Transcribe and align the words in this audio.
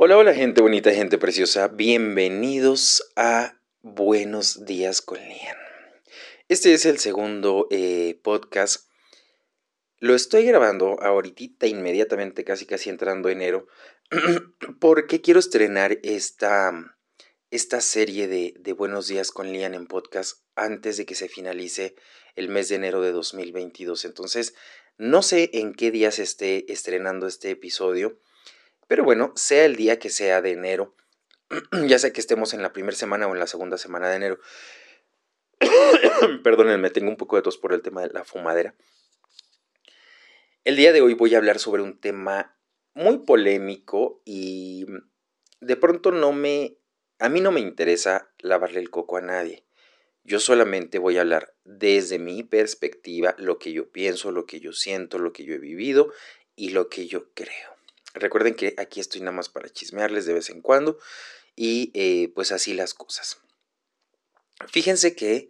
Hola, 0.00 0.16
hola 0.16 0.32
gente 0.32 0.60
bonita, 0.60 0.92
gente 0.92 1.18
preciosa. 1.18 1.66
Bienvenidos 1.66 3.02
a 3.16 3.60
Buenos 3.82 4.64
días 4.64 5.02
con 5.02 5.18
Lian. 5.18 5.56
Este 6.46 6.72
es 6.72 6.86
el 6.86 7.00
segundo 7.00 7.66
eh, 7.72 8.20
podcast. 8.22 8.88
Lo 9.98 10.14
estoy 10.14 10.44
grabando 10.44 11.02
ahorita 11.02 11.66
inmediatamente, 11.66 12.44
casi 12.44 12.64
casi 12.64 12.90
entrando 12.90 13.28
enero, 13.28 13.66
porque 14.80 15.20
quiero 15.20 15.40
estrenar 15.40 15.98
esta, 16.04 16.96
esta 17.50 17.80
serie 17.80 18.28
de, 18.28 18.54
de 18.56 18.72
Buenos 18.74 19.08
días 19.08 19.32
con 19.32 19.52
Lian 19.52 19.74
en 19.74 19.88
podcast 19.88 20.44
antes 20.54 20.96
de 20.96 21.06
que 21.06 21.16
se 21.16 21.28
finalice 21.28 21.96
el 22.36 22.48
mes 22.48 22.68
de 22.68 22.76
enero 22.76 23.00
de 23.00 23.10
2022. 23.10 24.04
Entonces, 24.04 24.54
no 24.96 25.22
sé 25.22 25.50
en 25.54 25.74
qué 25.74 25.90
día 25.90 26.12
se 26.12 26.22
esté 26.22 26.72
estrenando 26.72 27.26
este 27.26 27.50
episodio 27.50 28.20
pero 28.88 29.04
bueno, 29.04 29.32
sea 29.36 29.66
el 29.66 29.76
día 29.76 29.98
que 29.98 30.10
sea 30.10 30.42
de 30.42 30.52
enero, 30.52 30.96
ya 31.86 31.98
sea 31.98 32.12
que 32.12 32.20
estemos 32.20 32.54
en 32.54 32.62
la 32.62 32.72
primera 32.72 32.96
semana 32.96 33.26
o 33.26 33.32
en 33.32 33.38
la 33.38 33.46
segunda 33.46 33.78
semana 33.78 34.08
de 34.08 34.16
enero. 34.16 34.40
Perdónenme, 36.42 36.90
tengo 36.90 37.10
un 37.10 37.16
poco 37.16 37.36
de 37.36 37.42
tos 37.42 37.58
por 37.58 37.72
el 37.72 37.82
tema 37.82 38.02
de 38.02 38.10
la 38.12 38.24
fumadera. 38.24 38.74
El 40.64 40.76
día 40.76 40.92
de 40.92 41.00
hoy 41.00 41.14
voy 41.14 41.34
a 41.34 41.38
hablar 41.38 41.58
sobre 41.58 41.82
un 41.82 41.98
tema 41.98 42.58
muy 42.94 43.18
polémico 43.18 44.22
y 44.24 44.86
de 45.60 45.76
pronto 45.76 46.10
no 46.10 46.32
me... 46.32 46.78
A 47.20 47.28
mí 47.28 47.40
no 47.40 47.50
me 47.50 47.60
interesa 47.60 48.30
lavarle 48.38 48.80
el 48.80 48.90
coco 48.90 49.16
a 49.16 49.20
nadie. 49.20 49.64
Yo 50.24 50.40
solamente 50.40 50.98
voy 50.98 51.18
a 51.18 51.22
hablar 51.22 51.54
desde 51.64 52.18
mi 52.18 52.42
perspectiva, 52.42 53.34
lo 53.38 53.58
que 53.58 53.72
yo 53.72 53.90
pienso, 53.90 54.30
lo 54.30 54.46
que 54.46 54.60
yo 54.60 54.72
siento, 54.72 55.18
lo 55.18 55.32
que 55.32 55.44
yo 55.44 55.54
he 55.54 55.58
vivido 55.58 56.12
y 56.54 56.70
lo 56.70 56.88
que 56.88 57.06
yo 57.06 57.32
creo. 57.32 57.77
Recuerden 58.14 58.54
que 58.54 58.74
aquí 58.78 59.00
estoy 59.00 59.20
nada 59.20 59.32
más 59.32 59.48
para 59.48 59.68
chismearles 59.68 60.26
de 60.26 60.34
vez 60.34 60.50
en 60.50 60.62
cuando 60.62 60.98
y 61.54 61.90
eh, 61.94 62.32
pues 62.34 62.52
así 62.52 62.74
las 62.74 62.94
cosas. 62.94 63.38
Fíjense 64.68 65.14
que 65.14 65.48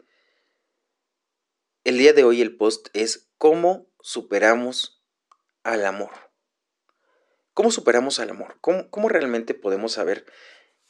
el 1.85 1.99
día 1.99 2.13
de 2.13 2.25
hoy 2.25 2.43
el 2.43 2.57
post 2.57 2.89
es 2.93 3.29
cómo 3.39 3.87
superamos 4.01 5.03
al 5.63 5.87
amor. 5.87 6.11
¿Cómo 7.55 7.71
superamos 7.71 8.21
al 8.21 8.31
amor? 8.31 8.59
¿Cómo, 8.61 9.09
realmente 9.09 9.55
podemos 9.55 9.93
saber 9.93 10.25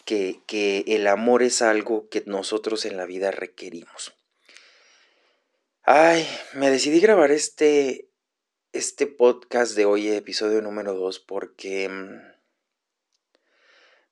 que, 0.04 0.42
que 0.46 0.84
el 0.88 1.06
amor 1.06 1.42
es 1.42 1.62
algo 1.62 2.08
que 2.08 2.22
nosotros 2.26 2.84
en 2.84 2.96
la 2.96 3.06
vida 3.06 3.30
requerimos? 3.30 4.14
Ay, 5.82 6.28
me 6.52 6.70
decidí 6.70 7.00
grabar 7.00 7.30
este, 7.30 8.07
este 8.72 9.06
podcast 9.06 9.74
de 9.76 9.86
hoy, 9.86 10.08
episodio 10.08 10.60
número 10.60 10.94
2, 10.94 11.20
porque 11.20 11.88
mm, 11.88 12.20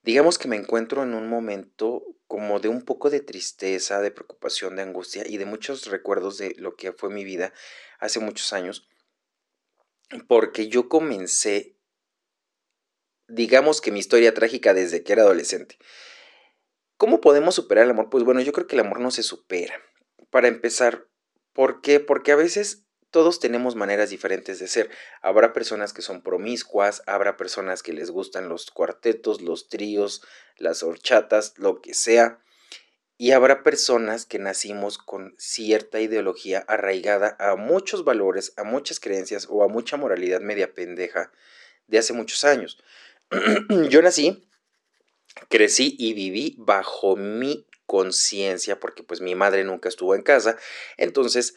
digamos 0.02 0.38
que 0.38 0.48
me 0.48 0.56
encuentro 0.56 1.02
en 1.02 1.14
un 1.14 1.28
momento 1.28 2.04
como 2.26 2.58
de 2.58 2.68
un 2.68 2.82
poco 2.82 3.10
de 3.10 3.20
tristeza, 3.20 4.00
de 4.00 4.10
preocupación, 4.10 4.76
de 4.76 4.82
angustia 4.82 5.24
y 5.26 5.36
de 5.36 5.44
muchos 5.44 5.86
recuerdos 5.86 6.38
de 6.38 6.54
lo 6.58 6.74
que 6.74 6.92
fue 6.92 7.10
mi 7.10 7.24
vida 7.24 7.52
hace 7.98 8.18
muchos 8.18 8.52
años, 8.52 8.88
porque 10.26 10.68
yo 10.68 10.88
comencé, 10.88 11.76
digamos 13.28 13.80
que 13.80 13.92
mi 13.92 13.98
historia 13.98 14.32
trágica 14.32 14.72
desde 14.72 15.02
que 15.02 15.12
era 15.12 15.22
adolescente. 15.22 15.76
¿Cómo 16.96 17.20
podemos 17.20 17.54
superar 17.54 17.84
el 17.84 17.90
amor? 17.90 18.08
Pues 18.08 18.24
bueno, 18.24 18.40
yo 18.40 18.52
creo 18.52 18.66
que 18.66 18.76
el 18.76 18.80
amor 18.80 19.00
no 19.00 19.10
se 19.10 19.22
supera. 19.22 19.74
Para 20.30 20.48
empezar, 20.48 21.08
¿por 21.52 21.82
qué? 21.82 22.00
Porque 22.00 22.32
a 22.32 22.36
veces 22.36 22.85
todos 23.16 23.40
tenemos 23.40 23.76
maneras 23.76 24.10
diferentes 24.10 24.58
de 24.58 24.68
ser. 24.68 24.90
Habrá 25.22 25.54
personas 25.54 25.94
que 25.94 26.02
son 26.02 26.20
promiscuas, 26.20 27.02
habrá 27.06 27.38
personas 27.38 27.82
que 27.82 27.94
les 27.94 28.10
gustan 28.10 28.50
los 28.50 28.70
cuartetos, 28.70 29.40
los 29.40 29.70
tríos, 29.70 30.20
las 30.58 30.82
horchatas, 30.82 31.54
lo 31.56 31.80
que 31.80 31.94
sea. 31.94 32.40
Y 33.16 33.30
habrá 33.30 33.62
personas 33.62 34.26
que 34.26 34.38
nacimos 34.38 34.98
con 34.98 35.34
cierta 35.38 35.98
ideología 35.98 36.58
arraigada 36.68 37.38
a 37.40 37.56
muchos 37.56 38.04
valores, 38.04 38.52
a 38.58 38.64
muchas 38.64 39.00
creencias 39.00 39.46
o 39.48 39.64
a 39.64 39.68
mucha 39.68 39.96
moralidad 39.96 40.42
media 40.42 40.74
pendeja 40.74 41.32
de 41.86 41.96
hace 41.96 42.12
muchos 42.12 42.44
años. 42.44 42.84
Yo 43.88 44.02
nací, 44.02 44.46
crecí 45.48 45.96
y 45.98 46.12
viví 46.12 46.54
bajo 46.58 47.16
mi 47.16 47.66
conciencia, 47.86 48.78
porque 48.78 49.02
pues 49.02 49.22
mi 49.22 49.34
madre 49.34 49.64
nunca 49.64 49.88
estuvo 49.88 50.14
en 50.14 50.20
casa, 50.20 50.58
entonces 50.98 51.56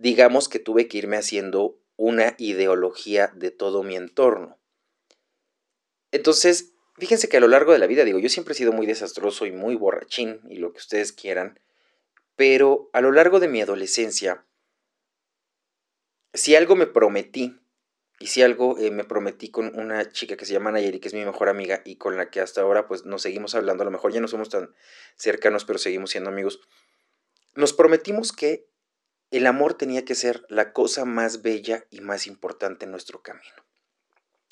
digamos 0.00 0.48
que 0.48 0.58
tuve 0.58 0.88
que 0.88 0.96
irme 0.96 1.18
haciendo 1.18 1.78
una 1.96 2.34
ideología 2.38 3.30
de 3.34 3.50
todo 3.50 3.82
mi 3.82 3.96
entorno. 3.96 4.58
Entonces, 6.10 6.72
fíjense 6.96 7.28
que 7.28 7.36
a 7.36 7.40
lo 7.40 7.48
largo 7.48 7.72
de 7.72 7.78
la 7.78 7.86
vida, 7.86 8.04
digo, 8.04 8.18
yo 8.18 8.30
siempre 8.30 8.54
he 8.54 8.56
sido 8.56 8.72
muy 8.72 8.86
desastroso 8.86 9.44
y 9.44 9.52
muy 9.52 9.76
borrachín 9.76 10.40
y 10.48 10.56
lo 10.56 10.72
que 10.72 10.78
ustedes 10.78 11.12
quieran, 11.12 11.60
pero 12.34 12.88
a 12.94 13.02
lo 13.02 13.12
largo 13.12 13.40
de 13.40 13.48
mi 13.48 13.60
adolescencia, 13.60 14.46
si 16.32 16.56
algo 16.56 16.76
me 16.76 16.86
prometí, 16.86 17.60
y 18.18 18.28
si 18.28 18.42
algo 18.42 18.78
eh, 18.78 18.90
me 18.90 19.04
prometí 19.04 19.50
con 19.50 19.78
una 19.78 20.10
chica 20.12 20.36
que 20.36 20.46
se 20.46 20.52
llama 20.54 20.70
Nayeli, 20.70 21.00
que 21.00 21.08
es 21.08 21.14
mi 21.14 21.24
mejor 21.24 21.48
amiga 21.48 21.82
y 21.84 21.96
con 21.96 22.16
la 22.16 22.30
que 22.30 22.40
hasta 22.40 22.62
ahora 22.62 22.86
pues 22.86 23.04
nos 23.04 23.22
seguimos 23.22 23.54
hablando, 23.54 23.82
a 23.82 23.86
lo 23.86 23.90
mejor 23.90 24.12
ya 24.12 24.20
no 24.20 24.28
somos 24.28 24.48
tan 24.48 24.74
cercanos, 25.16 25.64
pero 25.64 25.78
seguimos 25.78 26.10
siendo 26.10 26.28
amigos, 26.28 26.60
nos 27.54 27.72
prometimos 27.72 28.32
que 28.32 28.69
el 29.30 29.46
amor 29.46 29.74
tenía 29.74 30.04
que 30.04 30.14
ser 30.14 30.44
la 30.48 30.72
cosa 30.72 31.04
más 31.04 31.42
bella 31.42 31.86
y 31.90 32.00
más 32.00 32.26
importante 32.26 32.84
en 32.84 32.90
nuestro 32.90 33.22
camino. 33.22 33.64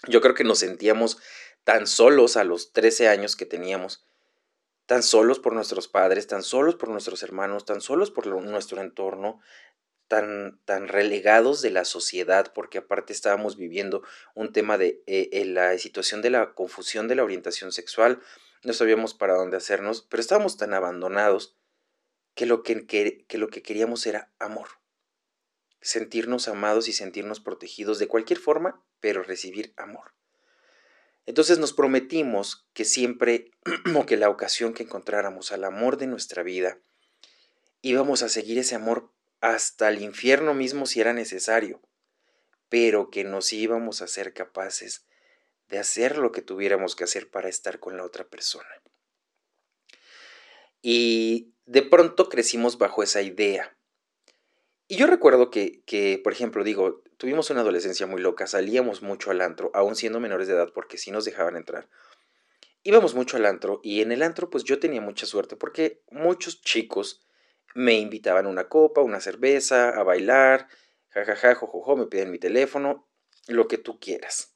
Yo 0.06 0.21
creo 0.21 0.34
que 0.34 0.44
nos 0.44 0.61
sentíamos 0.61 1.19
tan 1.65 1.87
solos 1.87 2.37
a 2.37 2.44
los 2.44 2.72
13 2.72 3.09
años 3.09 3.37
que 3.37 3.47
teníamos, 3.47 4.06
tan 4.87 5.03
solos 5.03 5.39
por 5.39 5.53
nuestros 5.53 5.89
padres, 5.89 6.27
tan 6.28 6.43
solos 6.43 6.77
por 6.77 6.89
nuestros 6.89 7.22
hermanos, 7.22 7.65
tan 7.65 7.81
solos 7.81 8.11
por 8.11 8.27
nuestro 8.27 8.81
entorno, 8.81 9.41
tan, 10.06 10.61
tan 10.65 10.89
relegados 10.89 11.60
de 11.60 11.71
la 11.71 11.84
sociedad, 11.84 12.53
porque 12.55 12.78
aparte 12.78 13.12
estábamos 13.12 13.56
viviendo 13.56 14.03
un 14.34 14.53
tema 14.53 14.78
de 14.78 15.03
eh, 15.06 15.45
la 15.45 15.77
situación 15.77 16.22
de 16.22 16.31
la 16.31 16.55
confusión 16.55 17.09
de 17.09 17.16
la 17.16 17.25
orientación 17.25 17.72
sexual, 17.72 18.21
no 18.65 18.72
sabíamos 18.72 19.15
para 19.15 19.34
dónde 19.34 19.56
hacernos, 19.56 20.06
pero 20.09 20.21
estábamos 20.21 20.56
tan 20.56 20.72
abandonados 20.72 21.56
que 22.38 22.47
lo 22.47 22.62
que, 22.62 22.87
que, 22.87 23.37
lo 23.37 23.49
que 23.49 23.62
queríamos 23.62 24.06
era 24.06 24.31
amor. 24.38 24.69
Sentirnos 25.81 26.47
amados 26.47 26.87
y 26.87 26.93
sentirnos 26.93 27.41
protegidos 27.41 27.99
de 27.99 28.06
cualquier 28.06 28.38
forma, 28.38 28.81
pero 29.00 29.25
recibir 29.25 29.75
amor. 29.76 30.15
Entonces 31.27 31.59
nos 31.59 31.72
prometimos 31.72 32.69
que 32.75 32.84
siempre, 32.84 33.50
o 33.97 34.06
que 34.06 34.16
la 34.16 34.31
ocasión 34.31 34.72
que 34.72 34.84
encontráramos 34.84 35.50
al 35.50 35.65
amor 35.65 35.97
de 35.97 36.06
nuestra 36.06 36.44
vida, 36.44 36.78
íbamos 37.82 38.22
a 38.22 38.28
seguir 38.28 38.56
ese 38.60 38.77
amor 38.77 39.12
hasta 39.41 39.88
el 39.88 40.00
infierno 40.00 40.54
mismo 40.54 40.87
si 40.87 41.00
era 41.00 41.12
necesario, 41.12 41.82
pero 42.69 43.10
que 43.10 43.25
nos 43.25 43.53
íbamos 43.53 44.00
a 44.00 44.06
ser 44.06 44.32
capaces 44.32 45.09
de 45.66 45.81
hacer 45.81 46.19
lo 46.19 46.31
que 46.31 46.43
tuviéramos 46.43 46.94
que 46.94 47.03
hacer 47.03 47.32
para 47.32 47.48
estar 47.48 47.81
con 47.81 47.97
la 47.97 48.04
otra 48.04 48.28
persona. 48.28 48.71
Y 50.81 51.54
de 51.68 51.82
pronto 51.82 52.30
crecimos 52.30 52.78
bajo 52.78 53.02
esa 53.02 53.20
idea. 53.20 53.76
Y 54.88 54.96
yo 54.96 55.06
recuerdo 55.06 55.50
que, 55.50 55.82
que, 55.84 56.18
por 56.24 56.32
ejemplo, 56.32 56.64
digo, 56.64 57.02
tuvimos 57.18 57.50
una 57.50 57.60
adolescencia 57.60 58.06
muy 58.06 58.22
loca, 58.22 58.46
salíamos 58.46 59.02
mucho 59.02 59.30
al 59.30 59.42
antro, 59.42 59.70
aún 59.74 59.94
siendo 59.94 60.18
menores 60.18 60.48
de 60.48 60.54
edad, 60.54 60.72
porque 60.74 60.96
sí 60.96 61.10
nos 61.10 61.26
dejaban 61.26 61.56
entrar. 61.56 61.90
Íbamos 62.84 63.14
mucho 63.14 63.36
al 63.36 63.44
antro 63.44 63.80
y 63.82 64.00
en 64.00 64.12
el 64.12 64.22
antro 64.22 64.48
pues 64.48 64.64
yo 64.64 64.78
tenía 64.78 65.02
mucha 65.02 65.26
suerte 65.26 65.56
porque 65.56 66.00
muchos 66.10 66.62
chicos 66.62 67.26
me 67.74 67.98
invitaban 67.98 68.46
una 68.46 68.68
copa, 68.68 69.02
una 69.02 69.20
cerveza, 69.20 69.90
a 69.90 70.02
bailar, 70.04 70.68
jajaja, 71.10 71.54
jojojo, 71.54 71.96
me 71.96 72.06
piden 72.06 72.30
mi 72.30 72.38
teléfono, 72.38 73.06
lo 73.46 73.68
que 73.68 73.76
tú 73.76 74.00
quieras. 74.00 74.54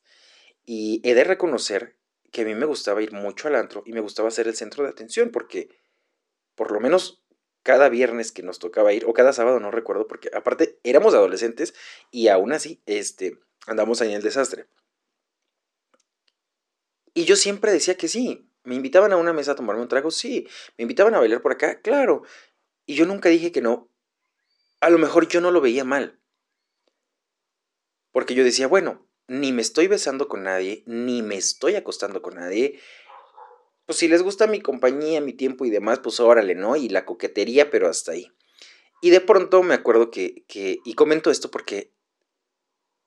Y 0.64 1.02
he 1.04 1.14
de 1.14 1.24
reconocer 1.24 1.98
que 2.30 2.40
a 2.40 2.44
mí 2.46 2.54
me 2.54 2.64
gustaba 2.64 3.02
ir 3.02 3.12
mucho 3.12 3.48
al 3.48 3.56
antro 3.56 3.82
y 3.84 3.92
me 3.92 4.00
gustaba 4.00 4.30
ser 4.30 4.48
el 4.48 4.56
centro 4.56 4.84
de 4.84 4.90
atención 4.90 5.30
porque 5.30 5.81
por 6.54 6.72
lo 6.72 6.80
menos 6.80 7.22
cada 7.62 7.88
viernes 7.88 8.32
que 8.32 8.42
nos 8.42 8.58
tocaba 8.58 8.92
ir, 8.92 9.04
o 9.06 9.12
cada 9.12 9.32
sábado, 9.32 9.60
no 9.60 9.70
recuerdo, 9.70 10.06
porque 10.08 10.30
aparte 10.34 10.78
éramos 10.82 11.14
adolescentes 11.14 11.74
y 12.10 12.28
aún 12.28 12.52
así 12.52 12.82
este, 12.86 13.38
andamos 13.66 14.00
ahí 14.00 14.08
en 14.08 14.16
el 14.16 14.22
desastre. 14.22 14.66
Y 17.14 17.24
yo 17.24 17.36
siempre 17.36 17.72
decía 17.72 17.96
que 17.96 18.08
sí. 18.08 18.48
Me 18.64 18.74
invitaban 18.74 19.12
a 19.12 19.16
una 19.16 19.32
mesa 19.32 19.52
a 19.52 19.54
tomarme 19.54 19.82
un 19.82 19.88
trago, 19.88 20.10
sí. 20.10 20.48
Me 20.78 20.82
invitaban 20.82 21.14
a 21.14 21.18
bailar 21.18 21.42
por 21.42 21.52
acá, 21.52 21.80
claro. 21.80 22.22
Y 22.86 22.94
yo 22.94 23.06
nunca 23.06 23.28
dije 23.28 23.52
que 23.52 23.60
no. 23.60 23.88
A 24.80 24.88
lo 24.88 24.98
mejor 24.98 25.28
yo 25.28 25.40
no 25.40 25.50
lo 25.50 25.60
veía 25.60 25.84
mal. 25.84 26.20
Porque 28.12 28.34
yo 28.34 28.44
decía, 28.44 28.66
bueno, 28.66 29.06
ni 29.26 29.52
me 29.52 29.62
estoy 29.62 29.88
besando 29.88 30.28
con 30.28 30.42
nadie, 30.42 30.82
ni 30.86 31.22
me 31.22 31.36
estoy 31.36 31.74
acostando 31.74 32.22
con 32.22 32.34
nadie, 32.34 32.80
pues 33.92 33.98
si 33.98 34.08
les 34.08 34.22
gusta 34.22 34.46
mi 34.46 34.62
compañía, 34.62 35.20
mi 35.20 35.34
tiempo 35.34 35.66
y 35.66 35.70
demás, 35.70 35.98
pues 35.98 36.18
órale, 36.18 36.54
¿no? 36.54 36.76
Y 36.76 36.88
la 36.88 37.04
coquetería, 37.04 37.68
pero 37.68 37.90
hasta 37.90 38.12
ahí. 38.12 38.32
Y 39.02 39.10
de 39.10 39.20
pronto 39.20 39.62
me 39.62 39.74
acuerdo 39.74 40.10
que, 40.10 40.46
que 40.48 40.78
y 40.82 40.94
comento 40.94 41.30
esto 41.30 41.50
porque 41.50 41.92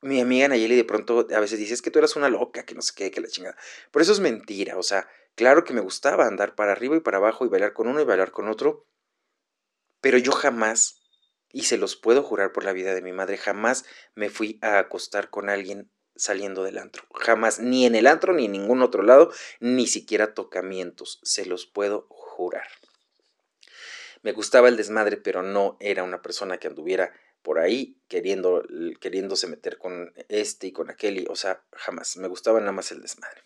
mi 0.02 0.22
amiga 0.22 0.48
Nayeli 0.48 0.76
de 0.76 0.84
pronto 0.84 1.26
a 1.34 1.40
veces 1.40 1.58
dice, 1.58 1.74
es 1.74 1.82
que 1.82 1.90
tú 1.90 1.98
eras 1.98 2.16
una 2.16 2.30
loca, 2.30 2.66
que 2.66 2.76
no 2.76 2.84
sé 2.84 2.94
qué, 2.96 3.10
que 3.10 3.20
la 3.20 3.30
chingada. 3.30 3.58
Pero 3.90 4.04
eso 4.04 4.12
es 4.12 4.20
mentira, 4.20 4.78
o 4.78 4.84
sea, 4.84 5.10
claro 5.34 5.64
que 5.64 5.74
me 5.74 5.82
gustaba 5.82 6.28
andar 6.28 6.54
para 6.54 6.74
arriba 6.74 6.96
y 6.96 7.00
para 7.00 7.18
abajo 7.18 7.48
y 7.48 7.50
bailar 7.50 7.74
con 7.74 7.88
uno 7.88 8.00
y 8.00 8.06
bailar 8.06 8.30
con 8.30 8.48
otro, 8.48 8.86
pero 10.02 10.20
yo 10.20 10.34
jamás, 10.34 11.02
y 11.52 11.64
se 11.64 11.80
los 11.80 11.96
puedo 11.96 12.22
jurar 12.22 12.52
por 12.52 12.64
la 12.64 12.74
vida 12.74 12.94
de 12.94 13.02
mi 13.02 13.12
madre, 13.12 13.38
jamás 13.38 13.86
me 14.14 14.30
fui 14.30 14.60
a 14.62 14.78
acostar 14.78 15.32
con 15.32 15.50
alguien 15.50 15.90
saliendo 16.16 16.64
del 16.64 16.78
antro. 16.78 17.04
Jamás, 17.14 17.60
ni 17.60 17.86
en 17.86 17.96
el 17.96 18.08
antro, 18.08 18.34
ni 18.34 18.46
en 18.46 18.54
ningún 18.54 18.82
otro 18.82 19.04
lado, 19.04 19.32
ni 19.60 19.88
siquiera 19.88 20.34
tocamientos, 20.34 21.20
se 21.24 21.46
los 21.46 21.66
puedo 21.66 22.08
jurar. 22.10 22.68
Me 24.22 24.32
gustaba 24.32 24.70
el 24.70 24.78
desmadre, 24.78 25.18
pero 25.18 25.44
no 25.44 25.78
era 25.80 26.04
una 26.04 26.22
persona 26.22 26.58
que 26.58 26.68
anduviera 26.68 27.14
por 27.42 27.60
ahí 27.60 28.02
queriendo, 28.08 28.64
queriéndose 29.00 29.46
meter 29.48 29.78
con 29.78 30.14
este 30.30 30.68
y 30.68 30.72
con 30.72 30.90
aquel, 30.90 31.20
y, 31.20 31.26
o 31.30 31.36
sea, 31.36 31.64
jamás, 31.74 32.18
me 32.18 32.28
gustaba 32.28 32.60
nada 32.60 32.72
más 32.72 32.92
el 32.92 33.02
desmadre. 33.02 33.44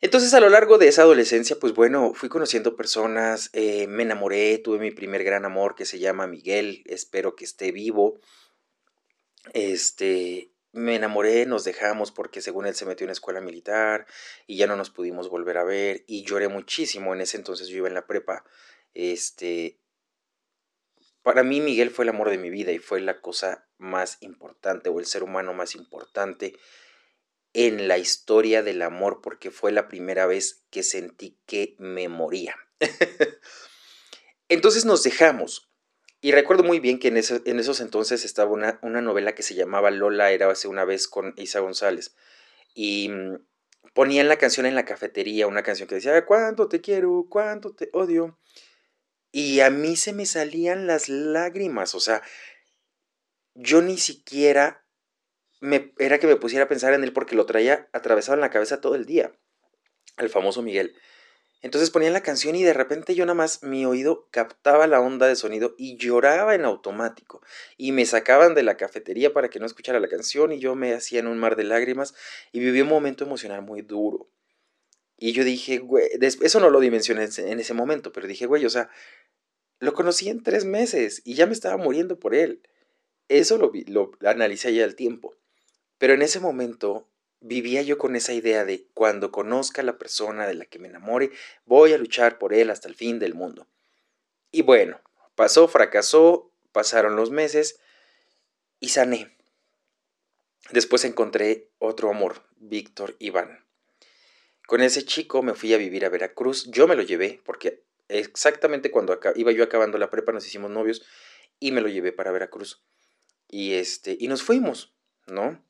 Entonces 0.00 0.32
a 0.34 0.40
lo 0.40 0.48
largo 0.48 0.78
de 0.78 0.88
esa 0.88 1.02
adolescencia, 1.02 1.58
pues 1.58 1.74
bueno, 1.74 2.14
fui 2.14 2.28
conociendo 2.28 2.76
personas, 2.76 3.50
eh, 3.52 3.86
me 3.88 4.04
enamoré, 4.04 4.58
tuve 4.58 4.78
mi 4.78 4.92
primer 4.92 5.24
gran 5.24 5.44
amor 5.44 5.74
que 5.74 5.86
se 5.86 5.98
llama 5.98 6.28
Miguel, 6.28 6.82
espero 6.86 7.34
que 7.34 7.44
esté 7.44 7.72
vivo. 7.72 8.20
Este, 9.54 10.52
me 10.72 10.96
enamoré, 10.96 11.46
nos 11.46 11.64
dejamos 11.64 12.12
porque 12.12 12.40
según 12.40 12.66
él 12.66 12.74
se 12.74 12.86
metió 12.86 13.04
en 13.04 13.10
escuela 13.10 13.40
militar 13.40 14.06
y 14.46 14.56
ya 14.56 14.66
no 14.66 14.76
nos 14.76 14.90
pudimos 14.90 15.28
volver 15.28 15.58
a 15.58 15.64
ver 15.64 16.04
y 16.06 16.24
lloré 16.24 16.48
muchísimo, 16.48 17.14
en 17.14 17.20
ese 17.20 17.36
entonces 17.36 17.68
yo 17.68 17.78
iba 17.78 17.88
en 17.88 17.94
la 17.94 18.06
prepa, 18.06 18.44
este, 18.94 19.78
para 21.22 21.42
mí 21.42 21.60
Miguel 21.60 21.90
fue 21.90 22.04
el 22.04 22.10
amor 22.10 22.30
de 22.30 22.38
mi 22.38 22.50
vida 22.50 22.72
y 22.72 22.78
fue 22.78 23.00
la 23.00 23.20
cosa 23.20 23.68
más 23.78 24.18
importante 24.20 24.88
o 24.88 24.98
el 24.98 25.06
ser 25.06 25.22
humano 25.22 25.54
más 25.54 25.74
importante 25.74 26.54
en 27.52 27.88
la 27.88 27.98
historia 27.98 28.62
del 28.62 28.82
amor 28.82 29.20
porque 29.22 29.50
fue 29.50 29.72
la 29.72 29.88
primera 29.88 30.26
vez 30.26 30.64
que 30.70 30.82
sentí 30.82 31.38
que 31.46 31.76
me 31.78 32.08
moría. 32.08 32.56
Entonces 34.48 34.84
nos 34.84 35.02
dejamos. 35.02 35.67
Y 36.20 36.32
recuerdo 36.32 36.64
muy 36.64 36.80
bien 36.80 36.98
que 36.98 37.08
en, 37.08 37.16
en 37.16 37.60
esos 37.60 37.80
entonces 37.80 38.24
estaba 38.24 38.50
una, 38.50 38.80
una, 38.82 39.00
novela 39.00 39.34
que 39.34 39.44
se 39.44 39.54
llamaba 39.54 39.90
Lola, 39.90 40.32
era 40.32 40.50
hace 40.50 40.66
una 40.66 40.84
vez 40.84 41.06
con 41.06 41.32
Isa 41.36 41.60
González. 41.60 42.16
Y 42.74 43.08
mm, 43.08 43.36
ponían 43.94 44.28
la 44.28 44.36
canción 44.36 44.66
en 44.66 44.74
la 44.74 44.84
cafetería, 44.84 45.46
una 45.46 45.62
canción 45.62 45.88
que 45.88 45.94
decía, 45.94 46.24
¿cuánto 46.26 46.68
te 46.68 46.80
quiero? 46.80 47.26
¿Cuánto 47.28 47.74
te 47.74 47.90
odio? 47.92 48.38
Y 49.30 49.60
a 49.60 49.70
mí 49.70 49.96
se 49.96 50.12
me 50.12 50.26
salían 50.26 50.86
las 50.86 51.08
lágrimas, 51.08 51.94
o 51.94 52.00
sea, 52.00 52.22
yo 53.54 53.82
ni 53.82 53.98
siquiera 53.98 54.86
me, 55.60 55.92
era 55.98 56.18
que 56.18 56.26
me 56.26 56.36
pusiera 56.36 56.64
a 56.64 56.68
pensar 56.68 56.94
en 56.94 57.04
él 57.04 57.12
porque 57.12 57.36
lo 57.36 57.44
traía 57.44 57.88
atravesado 57.92 58.34
en 58.34 58.40
la 58.40 58.50
cabeza 58.50 58.80
todo 58.80 58.94
el 58.94 59.04
día, 59.04 59.32
el 60.16 60.30
famoso 60.30 60.62
Miguel. 60.62 60.96
Entonces 61.60 61.90
ponía 61.90 62.10
la 62.10 62.22
canción 62.22 62.54
y 62.54 62.62
de 62.62 62.72
repente 62.72 63.16
yo 63.16 63.26
nada 63.26 63.34
más 63.34 63.62
mi 63.64 63.84
oído 63.84 64.28
captaba 64.30 64.86
la 64.86 65.00
onda 65.00 65.26
de 65.26 65.34
sonido 65.34 65.74
y 65.76 65.96
lloraba 65.96 66.54
en 66.54 66.64
automático. 66.64 67.42
Y 67.76 67.90
me 67.92 68.06
sacaban 68.06 68.54
de 68.54 68.62
la 68.62 68.76
cafetería 68.76 69.32
para 69.32 69.48
que 69.48 69.58
no 69.58 69.66
escuchara 69.66 69.98
la 69.98 70.08
canción 70.08 70.52
y 70.52 70.60
yo 70.60 70.76
me 70.76 70.94
hacía 70.94 71.18
en 71.18 71.26
un 71.26 71.38
mar 71.38 71.56
de 71.56 71.64
lágrimas 71.64 72.14
y 72.52 72.60
viví 72.60 72.80
un 72.80 72.88
momento 72.88 73.24
emocional 73.24 73.62
muy 73.62 73.82
duro. 73.82 74.30
Y 75.16 75.32
yo 75.32 75.42
dije, 75.42 75.78
güey, 75.78 76.08
eso 76.20 76.60
no 76.60 76.70
lo 76.70 76.78
dimensioné 76.78 77.28
en 77.38 77.58
ese 77.58 77.74
momento, 77.74 78.12
pero 78.12 78.28
dije, 78.28 78.46
güey, 78.46 78.64
o 78.64 78.70
sea, 78.70 78.88
lo 79.80 79.92
conocí 79.92 80.28
en 80.28 80.44
tres 80.44 80.64
meses 80.64 81.22
y 81.24 81.34
ya 81.34 81.46
me 81.46 81.54
estaba 81.54 81.76
muriendo 81.76 82.20
por 82.20 82.36
él. 82.36 82.62
Eso 83.28 83.58
lo, 83.58 83.72
lo 83.86 84.12
analicé 84.24 84.72
ya 84.72 84.84
al 84.84 84.94
tiempo. 84.94 85.34
Pero 85.98 86.14
en 86.14 86.22
ese 86.22 86.38
momento 86.38 87.08
vivía 87.40 87.82
yo 87.82 87.98
con 87.98 88.16
esa 88.16 88.32
idea 88.32 88.64
de 88.64 88.86
cuando 88.94 89.30
conozca 89.30 89.82
a 89.82 89.84
la 89.84 89.98
persona 89.98 90.46
de 90.46 90.54
la 90.54 90.64
que 90.64 90.78
me 90.78 90.88
enamore, 90.88 91.30
voy 91.64 91.92
a 91.92 91.98
luchar 91.98 92.38
por 92.38 92.54
él 92.54 92.70
hasta 92.70 92.88
el 92.88 92.94
fin 92.94 93.18
del 93.18 93.34
mundo. 93.34 93.66
Y 94.50 94.62
bueno, 94.62 95.00
pasó, 95.34 95.68
fracasó, 95.68 96.50
pasaron 96.72 97.16
los 97.16 97.30
meses 97.30 97.80
y 98.80 98.88
sané. 98.88 99.36
Después 100.70 101.04
encontré 101.04 101.70
otro 101.78 102.10
amor, 102.10 102.44
Víctor 102.56 103.16
Iván. 103.18 103.64
Con 104.66 104.82
ese 104.82 105.04
chico 105.04 105.42
me 105.42 105.54
fui 105.54 105.72
a 105.72 105.78
vivir 105.78 106.04
a 106.04 106.10
Veracruz. 106.10 106.70
Yo 106.70 106.86
me 106.86 106.94
lo 106.94 107.02
llevé 107.02 107.40
porque 107.44 107.84
exactamente 108.08 108.90
cuando 108.90 109.18
iba 109.36 109.52
yo 109.52 109.64
acabando 109.64 109.96
la 109.96 110.10
prepa 110.10 110.32
nos 110.32 110.46
hicimos 110.46 110.70
novios 110.70 111.06
y 111.58 111.72
me 111.72 111.80
lo 111.80 111.88
llevé 111.88 112.12
para 112.12 112.32
Veracruz. 112.32 112.82
Y 113.48 113.74
este 113.74 114.16
y 114.20 114.28
nos 114.28 114.42
fuimos, 114.42 114.94
¿no? 115.26 115.64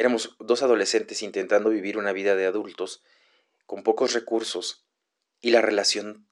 Éramos 0.00 0.34
dos 0.38 0.62
adolescentes 0.62 1.22
intentando 1.22 1.68
vivir 1.68 1.98
una 1.98 2.14
vida 2.14 2.34
de 2.34 2.46
adultos 2.46 3.02
con 3.66 3.82
pocos 3.82 4.14
recursos 4.14 4.86
y 5.42 5.50
la 5.50 5.60
relación 5.60 6.26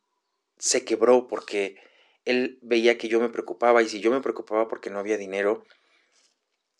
se 0.56 0.86
quebró 0.86 1.28
porque 1.28 1.76
él 2.24 2.58
veía 2.62 2.96
que 2.96 3.08
yo 3.08 3.20
me 3.20 3.28
preocupaba 3.28 3.82
y 3.82 3.88
si 3.90 4.00
yo 4.00 4.10
me 4.10 4.22
preocupaba 4.22 4.68
porque 4.68 4.88
no 4.88 4.98
había 4.98 5.18
dinero, 5.18 5.66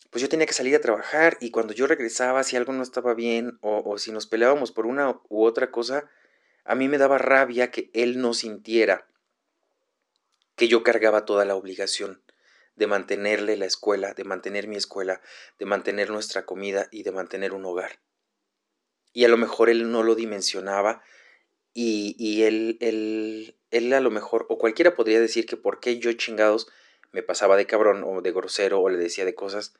pues 0.09 0.23
yo 0.23 0.29
tenía 0.29 0.47
que 0.47 0.53
salir 0.53 0.75
a 0.75 0.81
trabajar 0.81 1.37
y 1.39 1.51
cuando 1.51 1.73
yo 1.73 1.85
regresaba, 1.85 2.43
si 2.43 2.57
algo 2.57 2.73
no 2.73 2.81
estaba 2.81 3.13
bien 3.13 3.59
o, 3.61 3.99
si 3.99 4.11
nos 4.11 4.25
peleábamos 4.25 4.71
por 4.71 4.87
una 4.87 5.21
u 5.29 5.43
otra 5.43 5.69
cosa, 5.69 6.09
a 6.63 6.73
mí 6.73 6.87
me 6.87 6.97
daba 6.97 7.19
rabia 7.19 7.69
que 7.69 7.91
él 7.93 8.19
no 8.19 8.33
sintiera 8.33 9.07
que 10.55 10.67
yo 10.67 10.81
cargaba 10.81 11.25
toda 11.25 11.45
la 11.45 11.55
obligación 11.55 12.23
de 12.79 12.87
mantenerle 12.87 13.57
la 13.57 13.65
escuela, 13.65 14.13
de 14.13 14.23
mantener 14.23 14.67
mi 14.67 14.77
escuela, 14.77 15.21
de 15.59 15.65
mantener 15.65 16.09
nuestra 16.09 16.45
comida 16.45 16.87
y 16.91 17.03
de 17.03 17.11
mantener 17.11 17.53
un 17.53 17.65
hogar. 17.65 17.99
Y 19.13 19.25
a 19.25 19.27
lo 19.27 19.37
mejor 19.37 19.69
él 19.69 19.91
no 19.91 20.01
lo 20.01 20.15
dimensionaba 20.15 21.03
y, 21.73 22.15
y 22.17 22.43
él, 22.43 22.77
él, 22.81 23.57
él 23.69 23.93
a 23.93 23.99
lo 23.99 24.09
mejor, 24.09 24.45
o 24.49 24.57
cualquiera 24.57 24.95
podría 24.95 25.19
decir 25.19 25.45
que 25.45 25.57
por 25.57 25.79
qué 25.79 25.99
yo 25.99 26.11
chingados 26.13 26.67
me 27.11 27.21
pasaba 27.21 27.57
de 27.57 27.67
cabrón 27.67 28.03
o 28.03 28.21
de 28.21 28.31
grosero 28.31 28.79
o 28.81 28.89
le 28.89 28.97
decía 28.97 29.25
de 29.25 29.35
cosas 29.35 29.73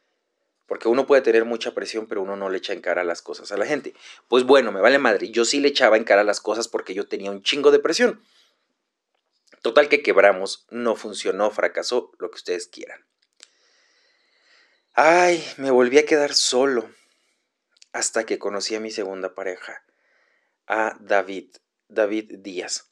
porque 0.70 0.88
uno 0.88 1.08
puede 1.08 1.24
tener 1.24 1.46
mucha 1.46 1.74
presión, 1.74 2.06
pero 2.06 2.22
uno 2.22 2.36
no 2.36 2.50
le 2.50 2.60
echa 2.60 2.74
en 2.74 2.82
cara 2.82 3.04
las 3.04 3.24
cosas 3.24 3.52
a 3.52 3.58
la 3.58 3.66
gente. 3.66 3.96
Pues 4.28 4.44
bueno, 4.44 4.72
me 4.72 4.82
vale 4.82 5.00
madre. 5.00 5.32
Yo 5.32 5.44
sí 5.44 5.60
le 5.60 5.70
echaba 5.70 5.98
en 5.98 6.04
cara 6.04 6.24
las 6.24 6.40
cosas 6.42 6.68
porque 6.68 6.94
yo 6.94 7.08
tenía 7.08 7.32
un 7.32 7.42
chingo 7.42 7.72
de 7.72 7.80
presión. 7.80 8.22
Total 9.62 9.90
que 9.90 10.02
quebramos, 10.02 10.66
no 10.70 10.96
funcionó, 10.96 11.52
fracasó, 11.52 12.12
lo 12.20 12.30
que 12.30 12.36
ustedes 12.36 12.68
quieran. 12.68 13.06
Ay, 14.94 15.44
me 15.58 15.72
volví 15.72 15.98
a 15.98 16.06
quedar 16.06 16.34
solo 16.34 16.90
hasta 17.92 18.26
que 18.26 18.40
conocí 18.40 18.76
a 18.76 18.80
mi 18.80 18.92
segunda 18.92 19.34
pareja, 19.34 19.84
a 20.68 20.98
David, 21.00 21.56
David 21.88 22.40
Díaz. 22.40 22.92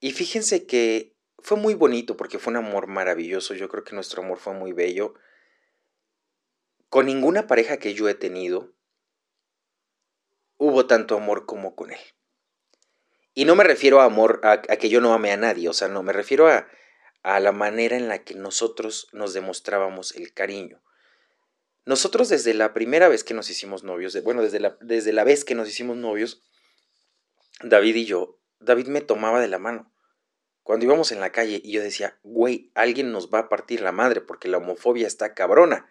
Y 0.00 0.12
fíjense 0.12 0.66
que 0.66 1.14
fue 1.38 1.56
muy 1.56 1.74
bonito 1.74 2.16
porque 2.16 2.38
fue 2.38 2.52
un 2.52 2.58
amor 2.58 2.86
maravilloso. 2.86 3.54
Yo 3.54 3.68
creo 3.68 3.84
que 3.84 3.94
nuestro 3.94 4.22
amor 4.22 4.38
fue 4.38 4.54
muy 4.54 4.72
bello. 4.72 5.14
Con 6.88 7.06
ninguna 7.06 7.46
pareja 7.46 7.78
que 7.78 7.94
yo 7.94 8.08
he 8.08 8.14
tenido 8.14 8.74
hubo 10.56 10.86
tanto 10.86 11.16
amor 11.16 11.46
como 11.46 11.74
con 11.74 11.90
él. 11.90 12.00
Y 13.34 13.44
no 13.44 13.56
me 13.56 13.64
refiero 13.64 14.00
a 14.00 14.04
amor, 14.04 14.40
a, 14.44 14.62
que 14.62 14.88
yo 14.88 15.00
no 15.00 15.12
ame 15.12 15.32
a 15.32 15.36
nadie, 15.36 15.68
o 15.68 15.72
sea, 15.72 15.88
no, 15.88 16.02
me 16.02 16.12
refiero 16.12 16.48
a, 16.48 16.68
a 17.22 17.40
la 17.40 17.52
manera 17.52 17.96
en 17.96 18.08
la 18.08 18.22
que 18.22 18.34
nosotros 18.34 19.08
nos 19.12 19.34
demostrábamos 19.34 20.14
el 20.14 20.32
cariño. 20.32 20.80
Nosotros 21.84 22.28
desde 22.28 22.54
la 22.54 22.72
primera 22.72 23.08
vez 23.08 23.24
que 23.24 23.34
nos 23.34 23.50
hicimos 23.50 23.82
novios, 23.82 24.20
bueno, 24.22 24.42
desde 24.42 24.60
la, 24.60 24.78
desde 24.80 25.12
la 25.12 25.24
vez 25.24 25.44
que 25.44 25.54
nos 25.54 25.68
hicimos 25.68 25.96
novios, 25.96 26.42
David 27.60 27.96
y 27.96 28.04
yo, 28.06 28.38
David 28.60 28.86
me 28.86 29.00
tomaba 29.00 29.40
de 29.40 29.48
la 29.48 29.58
mano. 29.58 29.92
Cuando 30.62 30.86
íbamos 30.86 31.12
en 31.12 31.20
la 31.20 31.30
calle 31.30 31.60
y 31.62 31.72
yo 31.72 31.82
decía, 31.82 32.18
güey, 32.22 32.70
alguien 32.74 33.12
nos 33.12 33.28
va 33.28 33.40
a 33.40 33.48
partir 33.50 33.82
la 33.82 33.92
madre 33.92 34.22
porque 34.22 34.48
la 34.48 34.56
homofobia 34.56 35.06
está 35.06 35.34
cabrona. 35.34 35.90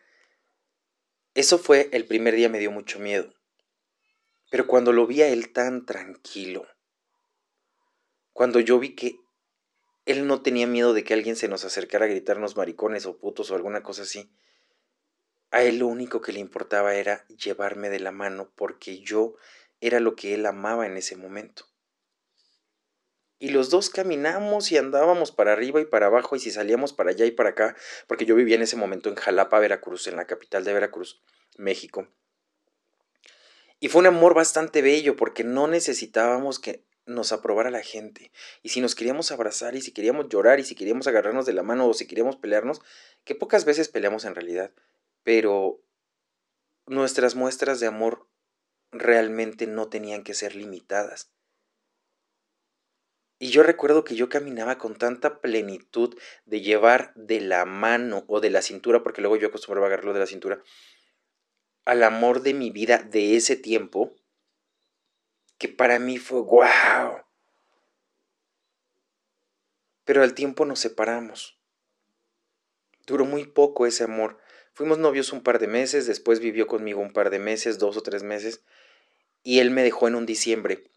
Eso 1.36 1.60
fue 1.60 1.90
el 1.92 2.06
primer 2.06 2.36
día 2.36 2.50
me 2.50 2.60
dio 2.60 2.72
mucho 2.72 3.00
miedo. 3.00 3.34
Pero 4.50 4.66
cuando 4.66 4.92
lo 4.92 5.06
vi 5.06 5.22
a 5.22 5.28
él 5.28 5.54
tan 5.54 5.86
tranquilo, 5.86 6.66
cuando 8.34 8.60
yo 8.60 8.80
vi 8.80 8.96
que 8.96 9.20
él 10.06 10.28
no 10.28 10.42
tenía 10.42 10.68
miedo 10.68 10.94
de 10.94 11.04
que 11.04 11.14
alguien 11.14 11.36
se 11.36 11.48
nos 11.48 11.64
acercara 11.64 12.06
a 12.06 12.10
gritarnos 12.10 12.58
maricones 12.58 13.06
o 13.06 13.18
putos 13.18 13.52
o 13.52 13.56
alguna 13.56 13.84
cosa 13.84 14.02
así, 14.02 14.30
a 15.52 15.64
él 15.64 15.78
lo 15.80 15.88
único 15.88 16.20
que 16.20 16.34
le 16.34 16.40
importaba 16.40 16.96
era 16.96 17.26
llevarme 17.28 17.90
de 17.90 18.00
la 18.00 18.12
mano 18.12 18.52
porque 18.56 19.00
yo 19.00 19.36
era 19.82 20.00
lo 20.00 20.16
que 20.16 20.34
él 20.34 20.46
amaba 20.46 20.88
en 20.88 20.98
ese 20.98 21.16
momento. 21.16 21.66
Y 23.38 23.50
los 23.50 23.70
dos 23.70 23.90
caminamos 23.90 24.72
y 24.72 24.78
andábamos 24.78 25.32
para 25.32 25.52
arriba 25.52 25.82
y 25.82 25.86
para 25.86 26.08
abajo 26.08 26.36
y 26.36 26.40
si 26.40 26.50
salíamos 26.50 26.94
para 26.94 27.12
allá 27.12 27.26
y 27.26 27.32
para 27.32 27.50
acá, 27.50 27.76
porque 28.08 28.26
yo 28.26 28.36
vivía 28.36 28.56
en 28.56 28.62
ese 28.62 28.78
momento 28.78 29.10
en 29.10 29.16
Jalapa, 29.16 29.60
Veracruz, 29.60 30.08
en 30.08 30.16
la 30.16 30.26
capital 30.26 30.64
de 30.64 30.74
Veracruz, 30.74 31.22
México. 31.58 32.08
Y 33.80 33.90
fue 33.90 34.00
un 34.00 34.08
amor 34.08 34.34
bastante 34.34 34.82
bello 34.82 35.18
porque 35.18 35.44
no 35.44 35.68
necesitábamos 35.68 36.58
que 36.58 36.86
nos 37.06 37.32
aprobara 37.32 37.72
la 37.72 37.82
gente. 37.82 38.32
Y 38.62 38.70
si 38.70 38.82
nos 38.82 38.96
queríamos 38.96 39.32
abrazar 39.32 39.76
y 39.76 39.82
si 39.82 39.92
queríamos 39.92 40.30
llorar 40.30 40.60
y 40.60 40.64
si 40.64 40.76
queríamos 40.76 41.08
agarrarnos 41.08 41.46
de 41.46 41.54
la 41.54 41.64
mano 41.64 41.88
o 41.88 41.94
si 41.94 42.08
queríamos 42.08 42.38
pelearnos, 42.38 42.82
que 43.24 43.36
pocas 43.36 43.66
veces 43.66 43.90
peleamos 43.90 44.26
en 44.26 44.36
realidad, 44.36 44.72
pero 45.24 45.82
nuestras 46.86 47.36
muestras 47.36 47.80
de 47.80 47.88
amor 47.88 48.28
realmente 48.92 49.68
no 49.68 49.90
tenían 49.90 50.24
que 50.24 50.34
ser 50.34 50.56
limitadas. 50.56 51.32
Y 53.40 53.50
yo 53.50 53.64
recuerdo 53.64 54.06
que 54.06 54.16
yo 54.16 54.30
caminaba 54.30 54.78
con 54.78 54.96
tanta 54.96 55.42
plenitud 55.42 56.18
de 56.46 56.62
llevar 56.62 57.14
de 57.16 57.42
la 57.42 57.66
mano 57.66 58.24
o 58.28 58.40
de 58.40 58.50
la 58.50 58.62
cintura, 58.62 59.04
porque 59.04 59.22
luego 59.22 59.36
yo 59.36 59.48
acostumbraba 59.48 59.88
a 59.88 59.90
agarrarlo 59.90 60.14
de 60.14 60.20
la 60.20 60.28
cintura, 60.28 60.64
al 61.84 62.04
amor 62.04 62.42
de 62.42 62.54
mi 62.54 62.70
vida 62.70 63.00
de 63.00 63.36
ese 63.36 63.58
tiempo, 63.58 64.16
que 65.64 65.70
para 65.70 65.98
mí 65.98 66.18
fue 66.18 66.42
wow. 66.42 67.24
Pero 70.04 70.22
al 70.22 70.34
tiempo 70.34 70.66
nos 70.66 70.80
separamos. 70.80 71.58
Duró 73.08 73.24
muy 73.24 73.46
poco 73.46 73.86
ese 73.86 74.04
amor. 74.04 74.40
Fuimos 74.74 74.98
novios 74.98 75.32
un 75.32 75.42
par 75.42 75.60
de 75.60 75.68
meses, 75.68 76.06
después 76.06 76.42
vivió 76.42 76.68
conmigo 76.68 77.00
un 77.00 77.14
par 77.14 77.30
de 77.30 77.40
meses, 77.40 77.80
dos 77.80 77.96
o 77.96 78.04
tres 78.04 78.24
meses, 78.24 78.66
y 79.42 79.60
él 79.60 79.72
me 79.72 79.84
dejó 79.84 80.10
en 80.10 80.16
un 80.16 80.26
diciembre 80.26 80.92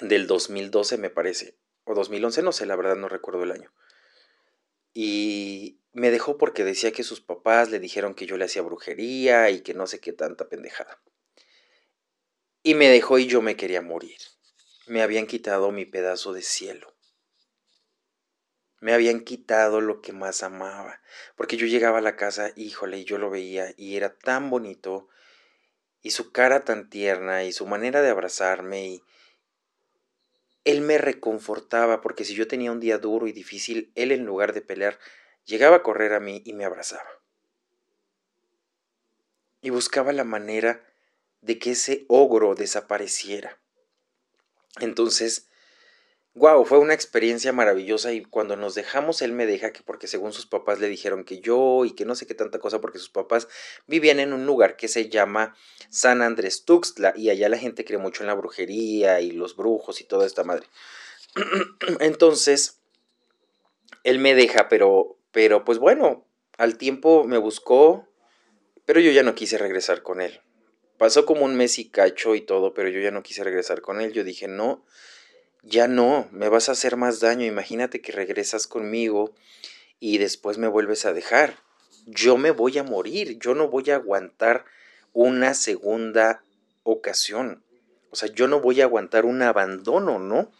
del 0.00 0.26
2012 0.26 0.96
me 0.96 1.10
parece, 1.10 1.58
o 1.84 1.94
2011, 1.94 2.40
no 2.40 2.52
sé, 2.52 2.64
la 2.64 2.76
verdad 2.76 2.96
no 2.96 3.10
recuerdo 3.10 3.42
el 3.42 3.52
año. 3.52 3.74
Y 4.94 5.82
me 5.92 6.10
dejó 6.10 6.38
porque 6.38 6.64
decía 6.64 6.92
que 6.92 7.02
sus 7.02 7.20
papás 7.20 7.70
le 7.70 7.78
dijeron 7.78 8.14
que 8.14 8.24
yo 8.24 8.38
le 8.38 8.46
hacía 8.46 8.62
brujería 8.62 9.50
y 9.50 9.60
que 9.60 9.74
no 9.74 9.86
sé 9.86 10.00
qué 10.00 10.14
tanta 10.14 10.48
pendejada. 10.48 10.98
Y 12.62 12.74
me 12.74 12.88
dejó 12.88 13.18
y 13.18 13.26
yo 13.26 13.42
me 13.42 13.56
quería 13.56 13.82
morir. 13.82 14.18
Me 14.86 15.02
habían 15.02 15.26
quitado 15.26 15.70
mi 15.70 15.84
pedazo 15.84 16.32
de 16.32 16.42
cielo. 16.42 16.94
Me 18.80 18.92
habían 18.92 19.20
quitado 19.20 19.80
lo 19.80 20.00
que 20.00 20.12
más 20.12 20.42
amaba. 20.42 21.00
Porque 21.36 21.56
yo 21.56 21.66
llegaba 21.66 21.98
a 21.98 22.02
la 22.02 22.16
casa, 22.16 22.52
híjole, 22.56 22.98
y 22.98 23.04
yo 23.04 23.18
lo 23.18 23.30
veía 23.30 23.74
y 23.76 23.96
era 23.96 24.14
tan 24.14 24.50
bonito. 24.50 25.08
Y 26.02 26.10
su 26.10 26.32
cara 26.32 26.64
tan 26.64 26.90
tierna 26.90 27.44
y 27.44 27.52
su 27.52 27.66
manera 27.66 28.02
de 28.02 28.10
abrazarme 28.10 28.86
y, 28.86 29.02
él 30.64 30.82
me 30.82 30.98
reconfortaba 30.98 32.00
porque 32.00 32.24
si 32.24 32.34
yo 32.34 32.46
tenía 32.46 32.72
un 32.72 32.80
día 32.80 32.98
duro 32.98 33.26
y 33.26 33.32
difícil, 33.32 33.92
él 33.94 34.12
en 34.12 34.24
lugar 34.24 34.52
de 34.52 34.60
pelear, 34.60 34.98
llegaba 35.44 35.76
a 35.76 35.82
correr 35.82 36.12
a 36.12 36.20
mí 36.20 36.42
y 36.44 36.52
me 36.52 36.64
abrazaba. 36.64 37.08
Y 39.62 39.70
buscaba 39.70 40.12
la 40.12 40.24
manera 40.24 40.84
de 41.40 41.58
que 41.58 41.72
ese 41.72 42.04
ogro 42.08 42.54
desapareciera. 42.54 43.58
Entonces, 44.80 45.50
Wow, 46.34 46.64
fue 46.64 46.78
una 46.78 46.94
experiencia 46.94 47.52
maravillosa 47.52 48.12
y 48.12 48.22
cuando 48.22 48.54
nos 48.54 48.76
dejamos 48.76 49.20
él 49.20 49.32
me 49.32 49.46
deja 49.46 49.72
que 49.72 49.82
porque 49.82 50.06
según 50.06 50.32
sus 50.32 50.46
papás 50.46 50.78
le 50.78 50.88
dijeron 50.88 51.24
que 51.24 51.40
yo 51.40 51.84
y 51.84 51.90
que 51.90 52.04
no 52.04 52.14
sé 52.14 52.24
qué 52.24 52.34
tanta 52.34 52.60
cosa 52.60 52.80
porque 52.80 53.00
sus 53.00 53.10
papás 53.10 53.48
vivían 53.88 54.20
en 54.20 54.32
un 54.32 54.46
lugar 54.46 54.76
que 54.76 54.86
se 54.86 55.08
llama 55.08 55.56
San 55.88 56.22
Andrés 56.22 56.64
Tuxtla 56.64 57.14
y 57.16 57.30
allá 57.30 57.48
la 57.48 57.58
gente 57.58 57.84
cree 57.84 57.98
mucho 57.98 58.22
en 58.22 58.28
la 58.28 58.34
brujería 58.34 59.20
y 59.20 59.32
los 59.32 59.56
brujos 59.56 60.00
y 60.00 60.04
toda 60.04 60.24
esta 60.24 60.44
madre. 60.44 60.68
Entonces, 61.98 62.78
él 64.04 64.20
me 64.20 64.36
deja, 64.36 64.68
pero 64.68 65.18
pero 65.32 65.64
pues 65.64 65.78
bueno, 65.78 66.26
al 66.58 66.78
tiempo 66.78 67.24
me 67.24 67.38
buscó, 67.38 68.06
pero 68.86 69.00
yo 69.00 69.10
ya 69.10 69.24
no 69.24 69.34
quise 69.34 69.58
regresar 69.58 70.04
con 70.04 70.20
él. 70.20 70.40
Pasó 71.00 71.24
como 71.24 71.46
un 71.46 71.56
mes 71.56 71.78
y 71.78 71.88
cacho 71.88 72.34
y 72.34 72.42
todo, 72.42 72.74
pero 72.74 72.90
yo 72.90 73.00
ya 73.00 73.10
no 73.10 73.22
quise 73.22 73.42
regresar 73.42 73.80
con 73.80 74.02
él. 74.02 74.12
Yo 74.12 74.22
dije, 74.22 74.48
"No, 74.48 74.84
ya 75.62 75.88
no, 75.88 76.28
me 76.30 76.50
vas 76.50 76.68
a 76.68 76.72
hacer 76.72 76.98
más 76.98 77.20
daño, 77.20 77.46
imagínate 77.46 78.02
que 78.02 78.12
regresas 78.12 78.66
conmigo 78.66 79.34
y 79.98 80.18
después 80.18 80.58
me 80.58 80.68
vuelves 80.68 81.06
a 81.06 81.14
dejar. 81.14 81.56
Yo 82.04 82.36
me 82.36 82.50
voy 82.50 82.76
a 82.76 82.82
morir, 82.82 83.38
yo 83.38 83.54
no 83.54 83.68
voy 83.68 83.88
a 83.88 83.94
aguantar 83.94 84.66
una 85.14 85.54
segunda 85.54 86.44
ocasión. 86.82 87.64
O 88.10 88.16
sea, 88.16 88.28
yo 88.28 88.46
no 88.46 88.60
voy 88.60 88.82
a 88.82 88.84
aguantar 88.84 89.24
un 89.24 89.40
abandono, 89.40 90.18
¿no? 90.18 90.52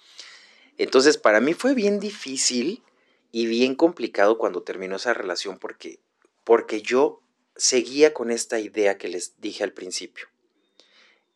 Entonces, 0.79 1.19
para 1.19 1.43
mí 1.43 1.53
fue 1.53 1.75
bien 1.75 2.01
difícil 2.01 2.83
y 3.31 3.45
bien 3.45 3.75
complicado 3.75 4.39
cuando 4.39 4.63
terminó 4.63 4.97
esa 4.97 5.13
relación 5.13 5.59
porque 5.59 6.01
porque 6.45 6.81
yo 6.81 7.21
seguía 7.61 8.15
con 8.15 8.31
esta 8.31 8.59
idea 8.59 8.97
que 8.97 9.09
les 9.09 9.39
dije 9.39 9.63
al 9.63 9.75
principio. 9.75 10.29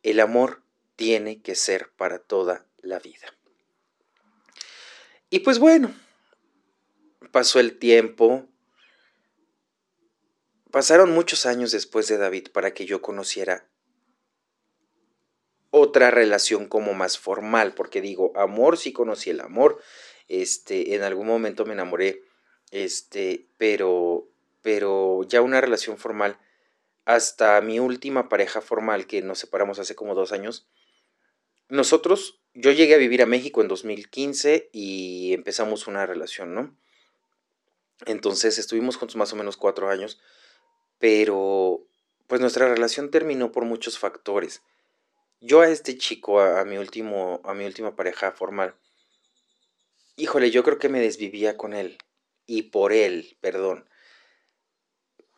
El 0.02 0.20
amor 0.20 0.62
tiene 0.96 1.42
que 1.42 1.54
ser 1.54 1.90
para 1.90 2.18
toda 2.18 2.66
la 2.78 2.98
vida. 2.98 3.36
Y 5.28 5.40
pues 5.40 5.58
bueno, 5.58 5.94
pasó 7.30 7.60
el 7.60 7.78
tiempo. 7.78 8.48
Pasaron 10.70 11.10
muchos 11.10 11.44
años 11.44 11.72
después 11.72 12.08
de 12.08 12.16
David 12.16 12.48
para 12.52 12.72
que 12.72 12.86
yo 12.86 13.02
conociera 13.02 13.68
otra 15.70 16.10
relación 16.10 16.68
como 16.68 16.94
más 16.94 17.18
formal, 17.18 17.74
porque 17.74 18.00
digo, 18.00 18.32
amor 18.34 18.78
sí 18.78 18.92
conocí 18.94 19.28
el 19.28 19.40
amor, 19.40 19.78
este, 20.28 20.94
en 20.94 21.02
algún 21.02 21.26
momento 21.26 21.66
me 21.66 21.74
enamoré, 21.74 22.22
este, 22.70 23.48
pero, 23.58 24.33
pero 24.64 25.25
ya 25.25 25.42
una 25.42 25.61
relación 25.61 25.99
formal, 25.99 26.38
hasta 27.04 27.61
mi 27.61 27.80
última 27.80 28.30
pareja 28.30 28.62
formal, 28.62 29.06
que 29.06 29.21
nos 29.21 29.38
separamos 29.38 29.78
hace 29.78 29.94
como 29.94 30.14
dos 30.14 30.33
años, 30.33 30.66
nosotros 31.68 32.40
yo 32.54 32.73
llegué 32.73 32.94
a 32.94 32.99
vivir 32.99 33.21
a 33.21 33.26
México 33.26 33.61
en 33.61 33.68
2015 33.68 34.71
y 34.73 35.35
empezamos 35.35 35.87
una 35.87 36.06
relación, 36.06 36.54
¿no? 36.54 36.75
Entonces 38.06 38.56
estuvimos 38.56 38.97
juntos 38.97 39.16
más 39.16 39.35
o 39.35 39.37
menos 39.37 39.59
cuatro 39.59 39.90
años, 39.90 40.18
pero 40.99 41.87
pues 42.26 42.40
nuestra 42.40 42.66
relación 42.66 43.11
terminó 43.11 43.52
por 43.52 43.66
muchos 43.66 43.99
factores. 43.99 44.62
Yo 45.42 45.61
a 45.61 45.68
este 45.68 45.99
chico, 45.99 46.40
a, 46.40 46.64
mi 46.64 46.78
último, 46.78 47.42
a 47.44 47.52
mi 47.52 47.66
última 47.66 47.97
pareja 47.97 48.33
formal, 48.33 48.75
híjole, 50.16 50.50
yo 50.50 50.64
creo 50.64 50.78
que 50.78 50.88
me 50.88 51.00
desvivía 51.00 51.59
con 51.59 51.75
él 51.75 51.99
y 52.47 52.62
por 52.62 52.94
él, 52.94 53.37
perdón. 53.42 53.87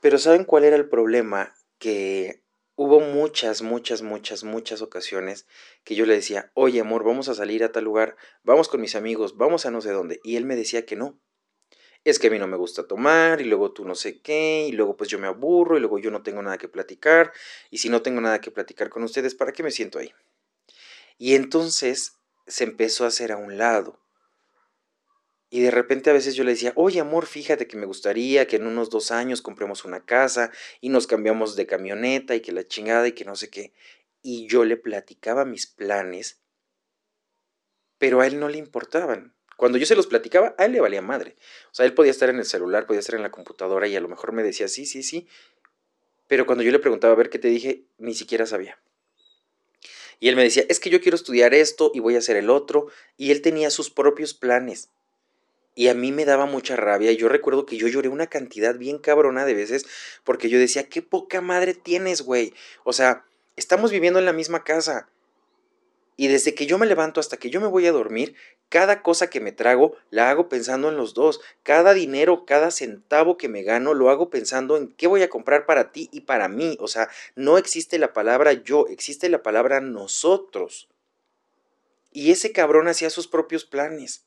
Pero 0.07 0.19
¿saben 0.19 0.45
cuál 0.45 0.63
era 0.63 0.77
el 0.77 0.89
problema? 0.89 1.53
Que 1.81 2.45
hubo 2.77 3.01
muchas, 3.01 3.63
muchas, 3.63 4.03
muchas, 4.03 4.45
muchas 4.45 4.81
ocasiones 4.81 5.49
que 5.83 5.97
yo 5.97 6.07
le 6.07 6.15
decía, 6.15 6.53
oye 6.55 6.79
amor, 6.79 7.03
vamos 7.03 7.29
a 7.29 7.35
salir 7.35 7.65
a 7.65 7.73
tal 7.73 7.83
lugar, 7.83 8.17
vamos 8.45 8.69
con 8.69 8.81
mis 8.81 8.95
amigos, 8.95 9.37
vamos 9.37 9.67
a 9.67 9.73
no 9.73 9.81
sé 9.81 9.91
dónde. 9.91 10.21
Y 10.23 10.37
él 10.37 10.45
me 10.45 10.55
decía 10.55 10.87
que 10.87 10.95
no. 10.95 11.19
Es 12.05 12.21
que 12.21 12.29
a 12.29 12.31
mí 12.31 12.39
no 12.39 12.47
me 12.47 12.57
gusta 12.57 12.87
tomar 12.87 13.41
y 13.41 13.47
luego 13.47 13.73
tú 13.73 13.85
no 13.85 13.97
sé 13.97 14.21
qué 14.21 14.69
y 14.69 14.71
luego 14.71 14.97
pues 14.97 15.11
yo 15.11 15.19
me 15.19 15.27
aburro 15.27 15.77
y 15.77 15.81
luego 15.81 15.99
yo 15.99 16.13
no 16.13 16.23
tengo 16.23 16.41
nada 16.41 16.57
que 16.57 16.69
platicar 16.69 17.33
y 17.73 17.79
si 17.79 17.89
no 17.89 18.01
tengo 18.01 18.21
nada 18.21 18.41
que 18.41 18.53
platicar 18.53 18.91
con 18.91 19.03
ustedes, 19.03 19.35
¿para 19.35 19.51
qué 19.51 19.65
me 19.65 19.73
siento 19.73 19.99
ahí? 19.99 20.15
Y 21.19 21.35
entonces 21.35 22.21
se 22.47 22.63
empezó 22.63 23.07
a 23.07 23.09
hacer 23.09 23.33
a 23.33 23.39
un 23.39 23.59
lado. 23.59 23.99
Y 25.49 25.61
de 25.61 25.71
repente 25.71 26.11
a 26.11 26.13
veces 26.13 26.35
yo 26.35 26.43
le 26.45 26.53
decía, 26.53 26.73
oye 26.75 27.01
amor, 27.01 27.27
fíjate 27.27 27.67
que 27.67 27.77
me 27.77 27.87
gustaría 27.87 28.47
que 28.47 28.57
en 28.57 28.67
unos 28.67 28.91
dos 28.91 29.11
años 29.11 29.43
compremos 29.43 29.85
una 29.85 30.05
casa 30.05 30.51
y 30.81 30.89
nos 30.89 31.07
cambiamos 31.07 31.55
de 31.55 31.67
camioneta 31.67 32.35
y 32.35 32.41
que 32.41 32.53
la 32.53 32.67
chingada 32.67 33.07
y 33.07 33.13
que 33.13 33.25
no 33.25 33.37
sé 33.37 33.49
qué. 33.49 33.73
Y 34.23 34.49
yo 34.49 34.65
le 34.65 34.77
platicaba 34.77 35.45
mis 35.45 35.67
planes, 35.67 36.41
pero 37.99 38.21
a 38.21 38.27
él 38.27 38.41
no 38.41 38.49
le 38.49 38.59
importaban. 38.59 39.35
Cuando 39.57 39.79
yo 39.79 39.87
se 39.87 39.97
los 39.97 40.07
platicaba, 40.07 40.55
a 40.59 40.67
él 40.67 40.73
le 40.73 40.81
valía 40.81 41.01
madre. 41.01 41.37
O 41.71 41.75
sea, 41.75 41.87
él 41.87 41.95
podía 41.95 42.11
estar 42.11 42.29
en 42.29 42.39
el 42.39 42.45
celular, 42.45 42.87
podía 42.87 43.01
estar 43.01 43.15
en 43.15 43.23
la 43.23 43.31
computadora 43.31 43.87
y 43.89 43.97
a 43.97 44.01
lo 44.01 44.09
mejor 44.09 44.33
me 44.33 44.43
decía, 44.43 44.69
sí, 44.69 44.85
sí, 44.85 45.03
sí. 45.03 45.29
Pero 46.27 46.45
cuando 46.45 46.63
yo 46.65 46.73
le 46.73 46.79
preguntaba, 46.79 47.15
a 47.15 47.17
ver 47.17 47.31
qué 47.31 47.39
te 47.39 47.49
dije, 47.49 47.85
ni 47.99 48.15
siquiera 48.15 48.47
sabía. 48.47 48.79
Y 50.19 50.29
él 50.29 50.37
me 50.37 50.43
decía, 50.43 50.65
es 50.69 50.81
que 50.81 50.91
yo 50.91 51.01
quiero 51.01 51.15
estudiar 51.15 51.55
esto 51.55 51.91
y 51.95 52.01
voy 52.01 52.17
a 52.17 52.19
hacer 52.19 52.37
el 52.37 52.51
otro. 52.51 52.89
Y 53.17 53.31
él 53.31 53.43
tenía 53.43 53.71
sus 53.71 53.91
propios 53.91 54.35
planes. 54.35 54.91
Y 55.79 55.89
a 55.89 55.95
mí 55.95 56.11
me 56.11 56.25
daba 56.25 56.47
mucha 56.47 56.75
rabia. 56.75 57.13
Y 57.13 57.19
yo 57.19 57.29
recuerdo 57.29 57.67
que 57.67 57.77
yo 57.77 57.87
lloré 57.87 58.09
una 58.09 58.29
cantidad 58.29 58.77
bien 58.77 58.99
cabrona 58.99 59.45
de 59.45 59.53
veces 59.53 59.87
porque 60.25 60.49
yo 60.49 60.59
decía, 60.59 60.89
qué 60.89 61.03
poca 61.03 61.43
madre 61.43 61.75
tienes, 61.75 62.23
güey. 62.23 62.55
O 62.83 62.95
sea, 62.95 63.27
estamos 63.57 63.93
viviendo 63.93 64.19
en 64.19 64.25
la 64.25 64.33
misma 64.33 64.65
casa. 64.65 65.11
Y 66.17 66.29
desde 66.29 66.55
que 66.55 66.65
yo 66.65 66.79
me 66.79 66.87
levanto 66.87 67.21
hasta 67.21 67.37
que 67.37 67.51
yo 67.51 67.61
me 67.61 67.67
voy 67.67 67.87
a 67.87 67.93
dormir, 67.93 68.35
cada 68.71 69.03
cosa 69.03 69.29
que 69.29 69.39
me 69.39 69.53
trago 69.53 69.95
la 70.09 70.31
hago 70.31 70.49
pensando 70.49 70.89
en 70.89 70.97
los 70.97 71.13
dos. 71.13 71.43
Cada 71.63 71.93
dinero, 71.93 72.47
cada 72.47 72.71
centavo 72.71 73.37
que 73.37 73.51
me 73.51 73.63
gano, 73.63 73.93
lo 73.93 74.09
hago 74.09 74.31
pensando 74.31 74.79
en 74.79 74.89
qué 74.95 75.07
voy 75.07 75.23
a 75.23 75.29
comprar 75.29 75.67
para 75.67 75.93
ti 75.93 76.09
y 76.11 76.23
para 76.23 76.49
mí. 76.49 76.79
O 76.81 76.89
sea, 76.89 77.11
no 77.35 77.59
existe 77.59 77.99
la 77.99 78.15
palabra 78.15 78.55
yo, 78.55 78.87
existe 78.89 79.29
la 79.29 79.43
palabra 79.43 79.83
nosotros. 79.83 80.89
Y 82.13 82.31
ese 82.31 82.53
cabrón 82.53 82.89
hacía 82.89 83.11
sus 83.11 83.29
propios 83.29 83.67
planes 83.67 84.26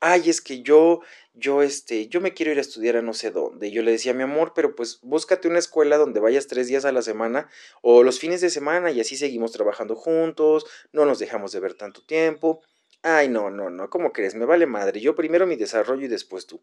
ay, 0.00 0.30
es 0.30 0.40
que 0.40 0.62
yo, 0.62 1.00
yo, 1.34 1.62
este, 1.62 2.08
yo 2.08 2.20
me 2.20 2.34
quiero 2.34 2.52
ir 2.52 2.58
a 2.58 2.62
estudiar 2.62 2.96
a 2.96 3.02
no 3.02 3.14
sé 3.14 3.30
dónde. 3.30 3.70
yo 3.70 3.82
le 3.82 3.92
decía, 3.92 4.14
mi 4.14 4.22
amor, 4.22 4.52
pero 4.54 4.74
pues 4.74 5.00
búscate 5.02 5.48
una 5.48 5.58
escuela 5.58 5.96
donde 5.96 6.20
vayas 6.20 6.46
tres 6.46 6.68
días 6.68 6.84
a 6.84 6.92
la 6.92 7.02
semana 7.02 7.48
o 7.82 8.02
los 8.02 8.18
fines 8.18 8.40
de 8.40 8.50
semana 8.50 8.90
y 8.90 9.00
así 9.00 9.16
seguimos 9.16 9.52
trabajando 9.52 9.94
juntos, 9.96 10.66
no 10.92 11.04
nos 11.04 11.18
dejamos 11.18 11.52
de 11.52 11.60
ver 11.60 11.74
tanto 11.74 12.02
tiempo. 12.02 12.62
Ay, 13.02 13.28
no, 13.28 13.50
no, 13.50 13.70
no, 13.70 13.90
¿cómo 13.90 14.12
crees? 14.12 14.34
Me 14.34 14.44
vale 14.44 14.66
madre. 14.66 15.00
Yo 15.00 15.14
primero 15.14 15.46
mi 15.46 15.56
desarrollo 15.56 16.04
y 16.04 16.08
después 16.08 16.46
tú. 16.46 16.62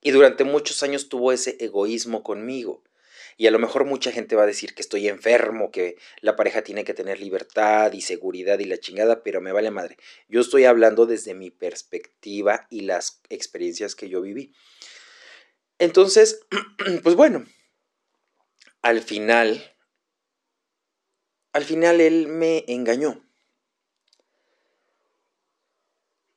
Y 0.00 0.10
durante 0.10 0.44
muchos 0.44 0.82
años 0.82 1.08
tuvo 1.08 1.32
ese 1.32 1.56
egoísmo 1.60 2.22
conmigo. 2.22 2.82
Y 3.36 3.46
a 3.46 3.50
lo 3.50 3.58
mejor 3.58 3.84
mucha 3.84 4.12
gente 4.12 4.36
va 4.36 4.44
a 4.44 4.46
decir 4.46 4.74
que 4.74 4.82
estoy 4.82 5.08
enfermo, 5.08 5.70
que 5.70 5.96
la 6.20 6.36
pareja 6.36 6.62
tiene 6.62 6.84
que 6.84 6.94
tener 6.94 7.20
libertad 7.20 7.92
y 7.92 8.00
seguridad 8.00 8.58
y 8.58 8.64
la 8.64 8.78
chingada, 8.78 9.22
pero 9.22 9.40
me 9.40 9.52
vale 9.52 9.70
madre. 9.70 9.96
Yo 10.28 10.40
estoy 10.40 10.64
hablando 10.64 11.06
desde 11.06 11.34
mi 11.34 11.50
perspectiva 11.50 12.66
y 12.70 12.82
las 12.82 13.20
experiencias 13.28 13.94
que 13.94 14.08
yo 14.08 14.20
viví. 14.20 14.54
Entonces, 15.78 16.46
pues 17.02 17.16
bueno, 17.16 17.44
al 18.82 19.00
final, 19.02 19.76
al 21.52 21.64
final 21.64 22.00
él 22.00 22.28
me 22.28 22.64
engañó. 22.68 23.24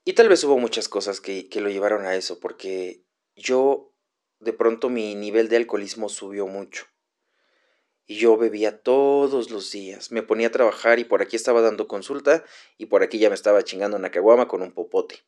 Y 0.06 0.14
tal 0.14 0.30
vez 0.30 0.42
hubo 0.46 0.58
muchas 0.58 0.88
cosas 0.88 1.20
que, 1.20 1.50
que 1.50 1.60
lo 1.60 1.70
llevaron 1.70 2.06
a 2.06 2.16
eso, 2.16 2.40
porque 2.40 3.04
yo 3.36 3.94
de 4.40 4.54
pronto 4.54 4.90
mi 4.90 5.16
nivel 5.16 5.50
de 5.50 5.58
alcoholismo 5.58 6.10
subió 6.10 6.48
mucho. 6.48 6.86
Y 8.06 8.16
yo 8.18 8.38
bebía 8.38 8.82
todos 8.82 9.52
los 9.52 9.72
días. 9.72 10.12
Me 10.12 10.24
ponía 10.24 10.48
a 10.48 10.52
trabajar 10.52 11.00
y 11.00 11.04
por 11.04 11.22
aquí 11.22 11.36
estaba 11.36 11.62
dando 11.62 11.88
consulta 11.88 12.46
y 12.78 12.86
por 12.86 13.04
aquí 13.04 13.20
ya 13.20 13.30
me 13.30 13.36
estaba 13.36 13.64
chingando 13.64 13.98
una 13.98 14.12
caguama 14.12 14.48
con 14.48 14.62
un 14.62 14.72
popote. 14.72 15.26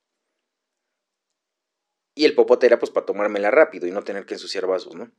Y 2.15 2.25
el 2.25 2.35
popote 2.35 2.67
era 2.67 2.79
pues 2.79 2.91
para 2.91 3.05
tomármela 3.05 3.51
rápido 3.51 3.87
y 3.87 3.91
no 3.91 4.03
tener 4.03 4.25
que 4.25 4.35
ensuciar 4.35 4.65
vasos, 4.65 4.95
¿no? 4.95 5.11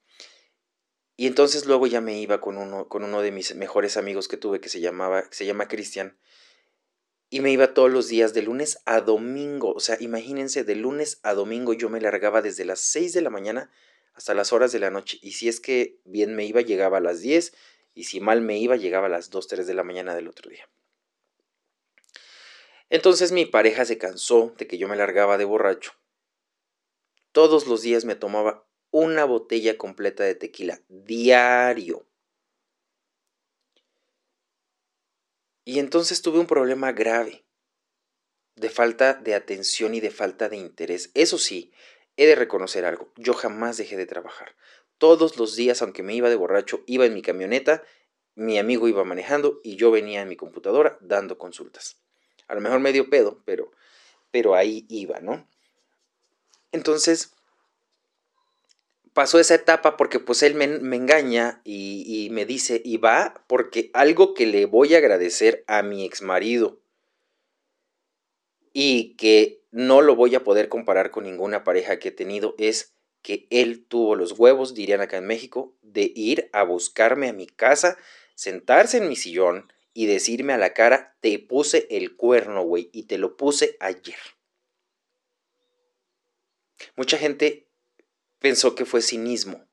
Y 1.16 1.26
entonces 1.26 1.66
luego 1.66 1.86
ya 1.86 2.00
me 2.00 2.18
iba 2.18 2.40
con 2.40 2.56
uno, 2.56 2.88
con 2.88 3.04
uno 3.04 3.20
de 3.20 3.30
mis 3.30 3.54
mejores 3.54 3.98
amigos 3.98 4.26
que 4.26 4.38
tuve 4.38 4.60
que 4.60 4.70
se 4.70 4.80
llamaba, 4.80 5.24
se 5.30 5.44
llama 5.44 5.68
Cristian. 5.68 6.18
Y 7.30 7.40
me 7.40 7.52
iba 7.52 7.74
todos 7.74 7.90
los 7.90 8.08
días 8.08 8.34
de 8.34 8.42
lunes 8.42 8.80
a 8.84 9.00
domingo. 9.00 9.72
O 9.72 9.80
sea, 9.80 9.96
imagínense, 10.00 10.64
de 10.64 10.74
lunes 10.74 11.20
a 11.22 11.32
domingo 11.34 11.72
yo 11.72 11.88
me 11.88 12.00
largaba 12.00 12.42
desde 12.42 12.64
las 12.64 12.80
6 12.80 13.12
de 13.12 13.22
la 13.22 13.30
mañana 13.30 13.70
hasta 14.14 14.34
las 14.34 14.52
horas 14.52 14.72
de 14.72 14.80
la 14.80 14.90
noche. 14.90 15.18
Y 15.22 15.32
si 15.32 15.48
es 15.48 15.60
que 15.60 16.00
bien 16.04 16.34
me 16.34 16.44
iba, 16.44 16.60
llegaba 16.60 16.98
a 16.98 17.00
las 17.00 17.20
10. 17.20 17.54
Y 17.94 18.04
si 18.04 18.20
mal 18.20 18.42
me 18.42 18.58
iba, 18.58 18.76
llegaba 18.76 19.06
a 19.06 19.10
las 19.10 19.30
2, 19.30 19.46
3 19.46 19.66
de 19.66 19.74
la 19.74 19.84
mañana 19.84 20.14
del 20.16 20.26
otro 20.26 20.50
día. 20.50 20.68
Entonces 22.88 23.30
mi 23.30 23.46
pareja 23.46 23.84
se 23.84 23.98
cansó 23.98 24.52
de 24.58 24.66
que 24.66 24.76
yo 24.76 24.88
me 24.88 24.96
largaba 24.96 25.38
de 25.38 25.44
borracho. 25.44 25.92
Todos 27.30 27.68
los 27.68 27.82
días 27.82 28.04
me 28.04 28.16
tomaba 28.16 28.66
una 28.90 29.24
botella 29.24 29.78
completa 29.78 30.24
de 30.24 30.34
tequila, 30.34 30.80
diario. 30.88 32.09
Y 35.70 35.78
entonces 35.78 36.20
tuve 36.20 36.40
un 36.40 36.48
problema 36.48 36.90
grave 36.90 37.44
de 38.56 38.70
falta 38.70 39.14
de 39.14 39.36
atención 39.36 39.94
y 39.94 40.00
de 40.00 40.10
falta 40.10 40.48
de 40.48 40.56
interés. 40.56 41.12
Eso 41.14 41.38
sí, 41.38 41.72
he 42.16 42.26
de 42.26 42.34
reconocer 42.34 42.84
algo, 42.84 43.12
yo 43.14 43.34
jamás 43.34 43.76
dejé 43.76 43.96
de 43.96 44.04
trabajar. 44.04 44.56
Todos 44.98 45.36
los 45.38 45.54
días, 45.54 45.80
aunque 45.80 46.02
me 46.02 46.12
iba 46.12 46.28
de 46.28 46.34
borracho, 46.34 46.82
iba 46.88 47.06
en 47.06 47.14
mi 47.14 47.22
camioneta, 47.22 47.84
mi 48.34 48.58
amigo 48.58 48.88
iba 48.88 49.04
manejando 49.04 49.60
y 49.62 49.76
yo 49.76 49.92
venía 49.92 50.22
en 50.22 50.28
mi 50.28 50.34
computadora 50.34 50.98
dando 51.00 51.38
consultas. 51.38 52.02
A 52.48 52.56
lo 52.56 52.60
mejor 52.60 52.80
medio 52.80 53.08
pedo, 53.08 53.40
pero, 53.44 53.70
pero 54.32 54.56
ahí 54.56 54.86
iba, 54.88 55.20
¿no? 55.20 55.48
Entonces, 56.72 57.36
pasó 59.20 59.38
esa 59.38 59.54
etapa 59.54 59.98
porque 59.98 60.18
pues 60.18 60.42
él 60.42 60.54
me, 60.54 60.64
engaña 60.96 61.60
y, 61.62 62.04
y, 62.06 62.30
me 62.30 62.46
dice, 62.46 62.80
y 62.82 62.96
va 62.96 63.44
porque 63.48 63.90
algo 63.92 64.32
que 64.32 64.46
le 64.46 64.64
voy 64.64 64.94
a 64.94 64.96
agradecer 64.96 65.62
a 65.66 65.82
mi 65.82 66.06
ex 66.06 66.22
marido 66.22 66.80
y 68.72 69.14
que 69.16 69.62
no 69.72 70.00
lo 70.00 70.16
voy 70.16 70.34
a 70.36 70.42
poder 70.42 70.70
comparar 70.70 71.10
con 71.10 71.24
ninguna 71.24 71.64
pareja 71.64 71.98
que 71.98 72.08
he 72.08 72.12
tenido 72.12 72.54
es 72.56 72.94
que 73.20 73.46
él 73.50 73.84
tuvo 73.84 74.14
los 74.14 74.38
huevos, 74.38 74.72
dirían 74.72 75.02
acá 75.02 75.18
en 75.18 75.26
México, 75.26 75.76
de 75.82 76.10
ir 76.16 76.48
a 76.54 76.62
buscarme 76.62 77.28
a 77.28 77.34
mi 77.34 77.46
casa, 77.46 77.98
sentarse 78.34 78.96
en 78.96 79.08
mi 79.10 79.16
sillón 79.16 79.70
y 79.92 80.06
decirme 80.06 80.54
a 80.54 80.56
la 80.56 80.72
cara, 80.72 81.14
te 81.20 81.38
puse 81.38 81.86
el 81.90 82.16
cuerno, 82.16 82.62
güey, 82.62 82.88
y 82.90 83.02
te 83.02 83.18
lo 83.18 83.36
puse 83.36 83.76
ayer. 83.80 84.16
Mucha 86.96 87.18
gente 87.18 87.69
pensó 88.40 88.74
que 88.74 88.84
fue 88.84 89.02
cinismo. 89.02 89.68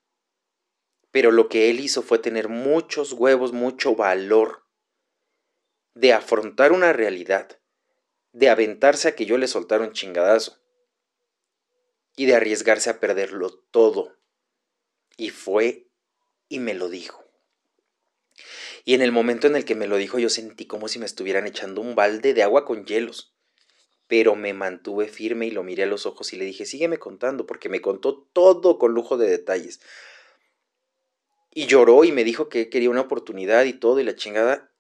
Pero 1.12 1.32
lo 1.32 1.50
que 1.50 1.72
él 1.72 1.80
hizo 1.80 2.04
fue 2.04 2.20
tener 2.20 2.50
muchos 2.50 3.14
huevos, 3.14 3.54
mucho 3.54 3.96
valor 3.96 4.66
de 5.96 6.14
afrontar 6.14 6.72
una 6.74 6.94
realidad, 6.94 7.60
de 8.34 8.50
aventarse 8.50 9.08
a 9.08 9.16
que 9.16 9.26
yo 9.26 9.40
le 9.40 9.48
soltara 9.48 9.84
un 9.84 9.94
chingadazo 9.94 10.62
y 12.16 12.26
de 12.28 12.36
arriesgarse 12.36 12.92
a 12.92 13.00
perderlo 13.00 13.50
todo. 13.72 14.16
Y 15.16 15.32
fue 15.32 15.90
y 16.50 16.60
me 16.60 16.76
lo 16.76 16.90
dijo. 16.90 17.24
Y 18.86 18.94
en 18.94 19.02
el 19.02 19.12
momento 19.12 19.48
en 19.48 19.56
el 19.56 19.66
que 19.66 19.74
me 19.74 19.88
lo 19.88 19.98
dijo 19.98 20.20
yo 20.20 20.30
sentí 20.30 20.68
como 20.68 20.88
si 20.88 21.00
me 21.00 21.08
estuvieran 21.08 21.48
echando 21.48 21.82
un 21.82 21.96
balde 21.96 22.36
de 22.36 22.44
agua 22.44 22.66
con 22.66 22.86
hielos 22.86 23.37
pero 24.08 24.36
me 24.36 24.54
mantuve 24.54 25.08
firme 25.08 25.48
y 25.48 25.52
lo 25.52 25.64
miré 25.64 25.84
a 25.84 25.88
los 25.88 26.06
ojos 26.06 26.32
y 26.34 26.38
le 26.38 26.46
dije, 26.46 26.66
sígueme 26.66 26.98
contando, 26.98 27.46
porque 27.46 27.70
me 27.70 27.82
contó 27.82 28.28
todo 28.34 28.78
con 28.80 28.94
lujo 28.94 29.18
de 29.18 29.30
detalles. 29.30 29.82
Y 31.52 31.66
lloró 31.66 32.04
y 32.04 32.12
me 32.12 32.24
dijo 32.24 32.50
que 32.50 32.70
quería 32.70 32.90
una 32.90 33.02
oportunidad 33.02 33.66
y 33.66 33.74
todo 33.74 34.00
y 34.00 34.04
la 34.04 34.16
chingada. 34.16 34.72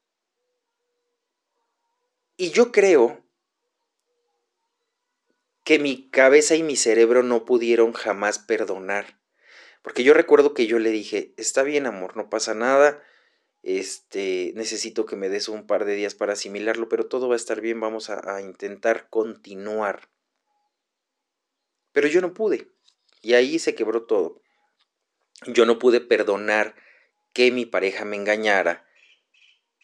Y 2.37 2.51
yo 2.51 2.71
creo 2.71 3.23
que 5.63 5.79
mi 5.79 6.09
cabeza 6.09 6.55
y 6.55 6.63
mi 6.63 6.77
cerebro 6.77 7.23
no 7.23 7.43
pudieron 7.43 7.91
jamás 7.91 8.39
perdonar. 8.39 9.19
Porque 9.81 10.03
yo 10.03 10.13
recuerdo 10.13 10.53
que 10.53 10.67
yo 10.67 10.79
le 10.79 10.91
dije, 10.91 11.33
está 11.35 11.63
bien 11.63 11.87
amor, 11.87 12.15
no 12.15 12.29
pasa 12.29 12.53
nada, 12.53 13.03
este, 13.67 14.53
necesito 14.55 15.05
que 15.05 15.17
me 15.17 15.27
des 15.27 15.49
un 15.49 15.67
par 15.67 15.83
de 15.83 15.95
días 15.95 16.15
para 16.15 16.33
asimilarlo, 16.33 16.87
pero 16.87 17.07
todo 17.07 17.27
va 17.27 17.35
a 17.35 17.35
estar 17.35 17.59
bien, 17.59 17.81
vamos 17.81 18.09
a, 18.09 18.33
a 18.33 18.41
intentar 18.41 19.09
continuar. 19.09 20.07
Pero 21.91 22.07
yo 22.07 22.21
no 22.21 22.33
pude, 22.33 22.71
y 23.21 23.33
ahí 23.33 23.59
se 23.59 23.75
quebró 23.75 24.05
todo. 24.05 24.41
Yo 25.47 25.65
no 25.65 25.79
pude 25.79 25.99
perdonar 25.99 26.75
que 27.33 27.51
mi 27.51 27.65
pareja 27.65 28.05
me 28.05 28.15
engañara, 28.15 28.87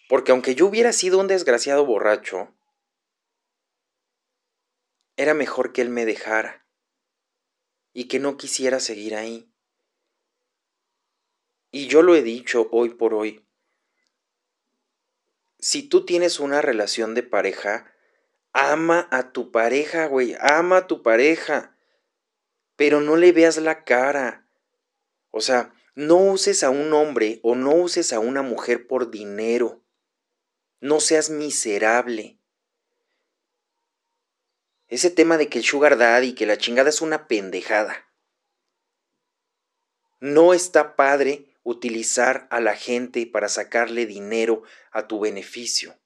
porque 0.08 0.32
aunque 0.32 0.56
yo 0.56 0.66
hubiera 0.66 0.94
sido 0.94 1.20
un 1.20 1.28
desgraciado 1.28 1.86
borracho, 1.86 2.56
era 5.18 5.34
mejor 5.34 5.74
que 5.74 5.82
él 5.82 5.90
me 5.90 6.06
dejara 6.06 6.66
y 7.92 8.06
que 8.06 8.20
no 8.20 8.38
quisiera 8.38 8.80
seguir 8.80 9.16
ahí. 9.16 9.54
Y 11.70 11.88
yo 11.88 12.02
lo 12.02 12.16
he 12.16 12.22
dicho 12.22 12.70
hoy 12.72 12.90
por 12.90 13.14
hoy, 13.14 13.46
si 15.64 15.82
tú 15.82 16.06
tienes 16.06 16.42
una 16.42 16.62
relación 16.62 17.16
de 17.16 17.24
pareja, 17.24 17.90
ama 18.52 19.08
a 19.12 19.32
tu 19.32 19.50
pareja, 19.50 20.08
güey, 20.08 20.36
ama 20.42 20.76
a 20.76 20.88
tu 20.88 21.02
pareja, 21.02 21.78
pero 22.76 23.00
no 23.00 23.16
le 23.16 23.32
veas 23.32 23.56
la 23.56 23.86
cara. 23.86 24.46
O 25.32 25.40
sea, 25.40 25.74
no 25.96 26.18
uses 26.18 26.64
a 26.64 26.70
un 26.70 26.92
hombre 26.92 27.40
o 27.44 27.56
no 27.56 27.72
uses 27.76 28.12
a 28.12 28.20
una 28.20 28.42
mujer 28.42 28.88
por 28.88 29.10
dinero. 29.10 29.82
No 30.82 31.00
seas 31.00 31.30
miserable. 31.30 32.38
Ese 34.90 35.12
tema 35.12 35.38
de 35.38 35.48
que 35.48 35.60
el 35.60 35.64
sugar 35.64 35.98
daddy 35.98 36.36
que 36.36 36.46
la 36.46 36.58
chingada 36.58 36.90
es 36.90 37.00
una 37.00 37.30
pendejada. 37.30 38.06
No 40.20 40.54
está 40.54 40.98
padre 40.98 41.53
utilizar 41.64 42.48
a 42.52 42.60
la 42.60 42.76
gente 42.76 43.26
para 43.26 43.50
sacarle 43.50 44.06
dinero 44.06 44.64
a 44.92 45.08
tu 45.08 45.20
beneficio. 45.20 45.98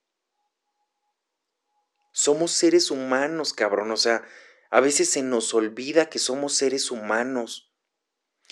Somos 2.12 2.52
seres 2.52 2.89
humanos, 2.89 3.54
cabrón. 3.54 3.91
O 3.91 3.98
sea, 3.98 4.24
a 4.70 4.80
veces 4.80 5.10
se 5.10 5.22
nos 5.22 5.54
olvida 5.54 6.10
que 6.10 6.20
somos 6.20 6.54
seres 6.54 6.91
humanos 6.91 7.72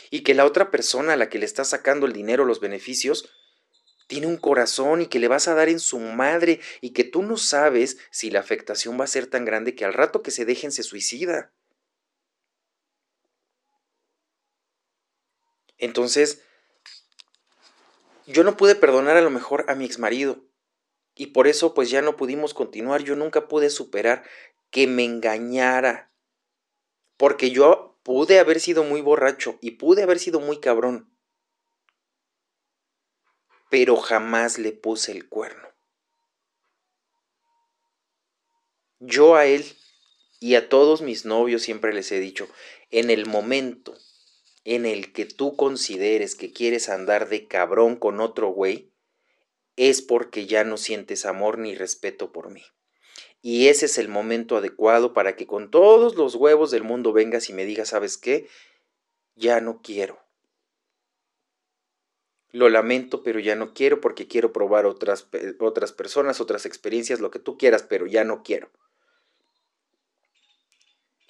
y 0.10 0.22
que 0.22 0.34
la 0.34 0.46
otra 0.46 0.72
persona 0.72 1.14
a 1.14 1.18
la 1.18 1.30
que 1.30 1.40
le 1.40 1.46
estás 1.46 1.70
sacando 1.70 2.06
el 2.06 2.14
dinero, 2.14 2.46
los 2.46 2.60
beneficios, 2.60 3.30
tiene 4.08 4.28
un 4.28 4.38
corazón 4.38 5.02
y 5.02 5.08
que 5.08 5.20
le 5.20 5.28
vas 5.28 5.48
a 5.48 5.56
dar 5.56 5.70
en 5.70 5.80
su 5.80 6.00
madre 6.00 6.60
y 6.82 6.92
que 6.92 7.04
tú 7.04 7.24
no 7.24 7.38
sabes 7.38 7.98
si 8.12 8.30
la 8.30 8.40
afectación 8.40 9.00
va 9.00 9.06
a 9.06 9.08
ser 9.08 9.28
tan 9.28 9.46
grande 9.46 9.76
que 9.76 9.86
al 9.86 9.94
rato 9.94 10.22
que 10.22 10.32
se 10.32 10.46
dejen 10.46 10.72
se 10.72 10.84
suicida. 10.84 11.54
Entonces, 15.78 16.44
yo 18.28 18.44
no 18.44 18.58
pude 18.58 18.76
perdonar 18.76 19.18
a 19.18 19.22
lo 19.22 19.30
mejor 19.30 19.66
a 19.68 19.76
mi 19.76 19.86
exmarido. 19.86 20.44
Y 21.16 21.28
por 21.28 21.48
eso 21.48 21.74
pues 21.74 21.90
ya 21.90 22.02
no 22.02 22.18
pudimos 22.18 22.54
continuar. 22.54 23.04
Yo 23.04 23.16
nunca 23.16 23.48
pude 23.48 23.70
superar 23.70 24.24
que 24.70 24.88
me 24.88 25.04
engañara. 25.04 26.12
Porque 27.18 27.52
yo 27.52 27.98
pude 28.04 28.40
haber 28.40 28.60
sido 28.60 28.84
muy 28.84 29.02
borracho 29.02 29.58
y 29.62 29.72
pude 29.72 30.04
haber 30.04 30.20
sido 30.20 30.40
muy 30.40 30.60
cabrón. 30.60 31.10
Pero 33.70 33.96
jamás 33.96 34.60
le 34.60 34.74
puse 34.74 35.12
el 35.12 35.28
cuerno. 35.28 35.68
Yo 39.00 39.36
a 39.36 39.46
él 39.46 39.66
y 40.40 40.56
a 40.56 40.70
todos 40.70 41.02
mis 41.02 41.26
novios 41.26 41.62
siempre 41.62 41.94
les 41.94 42.12
he 42.12 42.20
dicho, 42.20 42.48
en 42.92 43.10
el 43.10 43.26
momento 43.26 43.96
en 44.66 44.86
el 44.88 45.14
que 45.14 45.26
tú 45.26 45.56
consideres 45.56 46.36
que 46.36 46.52
quieres 46.52 46.90
andar 46.90 47.30
de 47.30 47.48
cabrón 47.48 47.96
con 47.96 48.20
otro 48.20 48.50
güey, 48.50 48.92
es 49.76 50.02
porque 50.02 50.48
ya 50.48 50.64
no 50.64 50.78
sientes 50.78 51.26
amor 51.26 51.60
ni 51.60 51.76
respeto 51.76 52.32
por 52.32 52.50
mí. 52.50 52.64
Y 53.42 53.68
ese 53.68 53.86
es 53.86 54.00
el 54.00 54.10
momento 54.10 54.58
adecuado 54.58 55.14
para 55.14 55.36
que 55.36 55.46
con 55.46 55.70
todos 55.70 56.16
los 56.16 56.34
huevos 56.34 56.72
del 56.72 56.84
mundo 56.84 57.14
vengas 57.14 57.50
y 57.50 57.54
me 57.54 57.66
digas, 57.66 57.90
¿sabes 57.90 58.18
qué? 58.18 58.48
Ya 59.36 59.62
no 59.62 59.82
quiero. 59.84 60.20
Lo 62.52 62.70
lamento, 62.70 63.22
pero 63.22 63.40
ya 63.40 63.56
no 63.56 63.74
quiero 63.74 64.02
porque 64.02 64.28
quiero 64.28 64.52
probar 64.52 64.88
otras, 64.88 65.28
otras 65.60 65.92
personas, 65.92 66.42
otras 66.42 66.66
experiencias, 66.66 67.20
lo 67.20 67.30
que 67.30 67.38
tú 67.38 67.58
quieras, 67.58 67.84
pero 67.84 68.08
ya 68.08 68.24
no 68.24 68.42
quiero. 68.42 68.72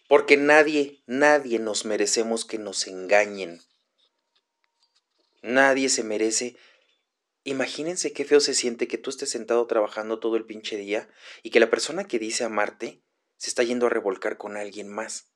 Porque 0.08 0.38
nadie, 0.38 1.02
nadie 1.08 1.60
nos 1.60 1.86
merecemos 1.86 2.46
que 2.46 2.60
nos 2.60 2.88
engañen. 2.88 3.62
Nadie 5.42 5.90
se 5.90 6.04
merece. 6.04 6.58
Imagínense 7.44 8.14
qué 8.14 8.26
feo 8.26 8.40
se 8.40 8.54
siente 8.54 8.88
que 8.88 8.98
tú 8.98 9.10
estés 9.10 9.30
sentado 9.30 9.66
trabajando 9.68 10.20
todo 10.20 10.36
el 10.38 10.46
pinche 10.46 10.78
día 10.78 11.08
y 11.44 11.52
que 11.52 11.60
la 11.60 11.70
persona 11.70 12.06
que 12.06 12.20
dice 12.20 12.44
amarte 12.44 13.04
se 13.38 13.50
está 13.50 13.64
yendo 13.64 13.88
a 13.88 13.90
revolcar 13.90 14.38
con 14.38 14.58
alguien 14.58 14.90
más. 14.90 15.35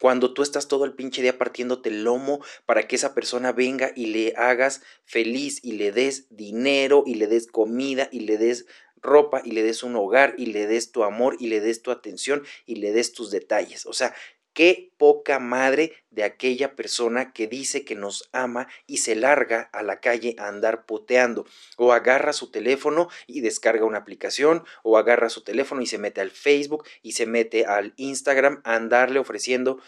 Cuando 0.00 0.34
tú 0.34 0.42
estás 0.42 0.68
todo 0.68 0.84
el 0.84 0.92
pinche 0.92 1.22
día 1.22 1.38
partiéndote 1.38 1.88
el 1.88 2.04
lomo 2.04 2.40
para 2.66 2.86
que 2.86 2.96
esa 2.96 3.14
persona 3.14 3.52
venga 3.52 3.92
y 3.96 4.06
le 4.06 4.34
hagas 4.36 4.82
feliz 5.04 5.60
y 5.62 5.72
le 5.72 5.92
des 5.92 6.26
dinero 6.30 7.04
y 7.06 7.14
le 7.14 7.26
des 7.26 7.46
comida 7.46 8.08
y 8.12 8.20
le 8.20 8.36
des 8.36 8.66
ropa 9.02 9.40
y 9.44 9.52
le 9.52 9.62
des 9.62 9.82
un 9.82 9.96
hogar 9.96 10.34
y 10.36 10.46
le 10.46 10.66
des 10.66 10.90
tu 10.90 11.04
amor 11.04 11.36
y 11.38 11.48
le 11.48 11.60
des 11.60 11.80
tu 11.80 11.90
atención 11.90 12.42
y 12.66 12.76
le 12.76 12.92
des 12.92 13.12
tus 13.12 13.30
detalles. 13.30 13.86
O 13.86 13.92
sea, 13.92 14.14
qué 14.56 14.90
poca 14.96 15.38
madre 15.38 15.92
de 16.08 16.24
aquella 16.24 16.76
persona 16.76 17.34
que 17.34 17.46
dice 17.46 17.84
que 17.84 17.94
nos 17.94 18.26
ama 18.32 18.68
y 18.86 18.96
se 18.96 19.14
larga 19.14 19.68
a 19.74 19.82
la 19.82 20.00
calle 20.00 20.34
a 20.38 20.48
andar 20.48 20.86
puteando, 20.86 21.44
o 21.76 21.92
agarra 21.92 22.32
su 22.32 22.50
teléfono 22.50 23.10
y 23.26 23.42
descarga 23.42 23.84
una 23.84 23.98
aplicación, 23.98 24.64
o 24.82 24.96
agarra 24.96 25.28
su 25.28 25.44
teléfono 25.44 25.82
y 25.82 25.86
se 25.86 25.98
mete 25.98 26.22
al 26.22 26.30
Facebook 26.30 26.88
y 27.02 27.12
se 27.12 27.26
mete 27.26 27.66
al 27.66 27.92
Instagram 27.96 28.62
a 28.64 28.76
andarle 28.76 29.18
ofreciendo 29.18 29.78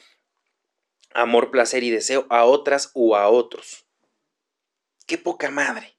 amor, 1.15 1.51
placer 1.51 1.83
y 1.83 1.89
deseo 1.89 2.27
a 2.29 2.45
otras 2.45 2.91
o 2.93 3.17
a 3.17 3.27
otros. 3.31 3.87
Qué 5.07 5.17
poca 5.17 5.51
madre. 5.51 5.98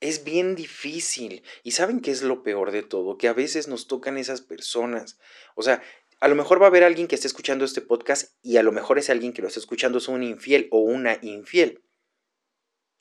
Es 0.00 0.24
bien 0.24 0.54
difícil. 0.54 1.42
¿Y 1.62 1.72
saben 1.72 2.00
qué 2.00 2.10
es 2.10 2.22
lo 2.22 2.42
peor 2.42 2.72
de 2.72 2.82
todo? 2.82 3.18
Que 3.18 3.28
a 3.28 3.34
veces 3.34 3.68
nos 3.68 3.86
tocan 3.86 4.16
esas 4.16 4.40
personas. 4.40 5.18
O 5.54 5.62
sea, 5.62 5.82
a 6.20 6.28
lo 6.28 6.34
mejor 6.34 6.60
va 6.60 6.66
a 6.66 6.68
haber 6.68 6.84
alguien 6.84 7.06
que 7.06 7.14
esté 7.14 7.26
escuchando 7.26 7.64
este 7.64 7.82
podcast 7.82 8.34
y 8.42 8.56
a 8.56 8.62
lo 8.62 8.72
mejor 8.72 8.98
ese 8.98 9.12
alguien 9.12 9.32
que 9.32 9.42
lo 9.42 9.48
está 9.48 9.60
escuchando 9.60 9.98
es 9.98 10.08
un 10.08 10.22
infiel 10.22 10.68
o 10.70 10.80
una 10.80 11.18
infiel. 11.22 11.84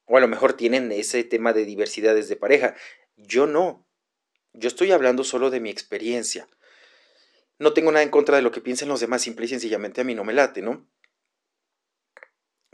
O 0.05 0.17
a 0.17 0.19
lo 0.19 0.27
mejor 0.27 0.53
tienen 0.53 0.91
ese 0.91 1.23
tema 1.23 1.53
de 1.53 1.65
diversidades 1.65 2.27
de 2.27 2.35
pareja. 2.35 2.75
Yo 3.15 3.45
no. 3.45 3.88
Yo 4.53 4.67
estoy 4.67 4.91
hablando 4.91 5.23
solo 5.23 5.49
de 5.49 5.59
mi 5.59 5.69
experiencia. 5.69 6.49
No 7.59 7.73
tengo 7.73 7.91
nada 7.91 8.03
en 8.03 8.09
contra 8.09 8.38
de 8.38 8.41
lo 8.41 8.51
que 8.51 8.62
piensen 8.62 8.89
los 8.89 8.99
demás, 8.99 9.21
simple 9.21 9.45
y 9.45 9.49
sencillamente 9.49 10.01
a 10.01 10.05
mí 10.05 10.15
no 10.15 10.23
me 10.23 10.33
late, 10.33 10.62
¿no? 10.62 10.89